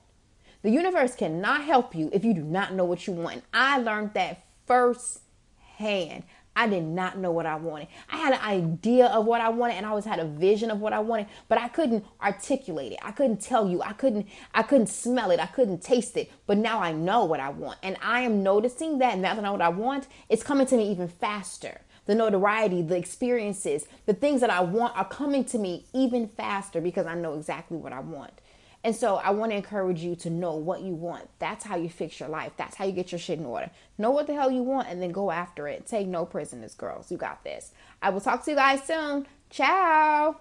The 0.63 0.71
universe 0.71 1.13
cannot 1.13 1.65
help 1.65 1.93
you 1.93 2.09
if 2.13 2.23
you 2.23 2.33
do 2.33 2.41
not 2.41 2.73
know 2.73 2.85
what 2.85 3.05
you 3.05 3.13
want. 3.13 3.35
And 3.35 3.43
I 3.53 3.77
learned 3.79 4.13
that 4.13 4.45
firsthand. 4.65 6.23
I 6.55 6.67
did 6.67 6.83
not 6.83 7.17
know 7.17 7.31
what 7.31 7.45
I 7.45 7.55
wanted. 7.55 7.87
I 8.09 8.17
had 8.17 8.33
an 8.33 8.41
idea 8.41 9.07
of 9.07 9.25
what 9.25 9.41
I 9.41 9.49
wanted 9.49 9.73
and 9.73 9.85
I 9.85 9.89
always 9.89 10.05
had 10.05 10.19
a 10.19 10.25
vision 10.25 10.69
of 10.71 10.79
what 10.79 10.93
I 10.93 10.99
wanted, 10.99 11.27
but 11.49 11.57
I 11.57 11.67
couldn't 11.67 12.05
articulate 12.21 12.93
it. 12.93 12.99
I 13.01 13.11
couldn't 13.11 13.41
tell 13.41 13.67
you. 13.67 13.81
I 13.81 13.93
couldn't 13.93 14.27
I 14.53 14.63
couldn't 14.63 14.87
smell 14.87 15.31
it. 15.31 15.39
I 15.39 15.47
couldn't 15.47 15.81
taste 15.81 16.15
it. 16.15 16.31
But 16.45 16.57
now 16.57 16.79
I 16.79 16.91
know 16.93 17.25
what 17.25 17.39
I 17.39 17.49
want. 17.49 17.79
And 17.83 17.97
I 18.01 18.21
am 18.21 18.43
noticing 18.43 18.99
that 18.99 19.17
now 19.17 19.33
that 19.33 19.39
I 19.39 19.43
know 19.43 19.53
what 19.53 19.61
I 19.61 19.69
want, 19.69 20.07
it's 20.29 20.43
coming 20.43 20.67
to 20.67 20.77
me 20.77 20.89
even 20.91 21.07
faster. 21.07 21.81
The 22.05 22.15
notoriety, 22.15 22.81
the 22.81 22.97
experiences, 22.97 23.85
the 24.05 24.13
things 24.13 24.41
that 24.41 24.49
I 24.49 24.61
want 24.61 24.95
are 24.95 25.07
coming 25.07 25.43
to 25.45 25.57
me 25.57 25.85
even 25.93 26.27
faster 26.27 26.81
because 26.81 27.05
I 27.05 27.15
know 27.15 27.33
exactly 27.33 27.77
what 27.77 27.93
I 27.93 28.01
want. 28.01 28.33
And 28.83 28.95
so 28.95 29.15
I 29.15 29.31
want 29.31 29.51
to 29.51 29.55
encourage 29.55 30.01
you 30.01 30.15
to 30.17 30.29
know 30.29 30.55
what 30.55 30.81
you 30.81 30.93
want. 30.93 31.29
That's 31.39 31.63
how 31.63 31.77
you 31.77 31.89
fix 31.89 32.19
your 32.19 32.29
life. 32.29 32.51
That's 32.57 32.75
how 32.75 32.85
you 32.85 32.91
get 32.91 33.11
your 33.11 33.19
shit 33.19 33.39
in 33.39 33.45
order. 33.45 33.71
Know 33.97 34.11
what 34.11 34.27
the 34.27 34.33
hell 34.33 34.51
you 34.51 34.61
want 34.61 34.89
and 34.89 35.01
then 35.01 35.11
go 35.11 35.31
after 35.31 35.67
it. 35.67 35.85
Take 35.85 36.07
no 36.07 36.25
prisoners, 36.25 36.75
girls. 36.75 37.09
You 37.09 37.17
got 37.17 37.43
this. 37.43 37.71
I 38.01 38.09
will 38.09 38.21
talk 38.21 38.43
to 38.45 38.51
you 38.51 38.57
guys 38.57 38.83
soon. 38.83 39.25
Ciao. 39.49 40.35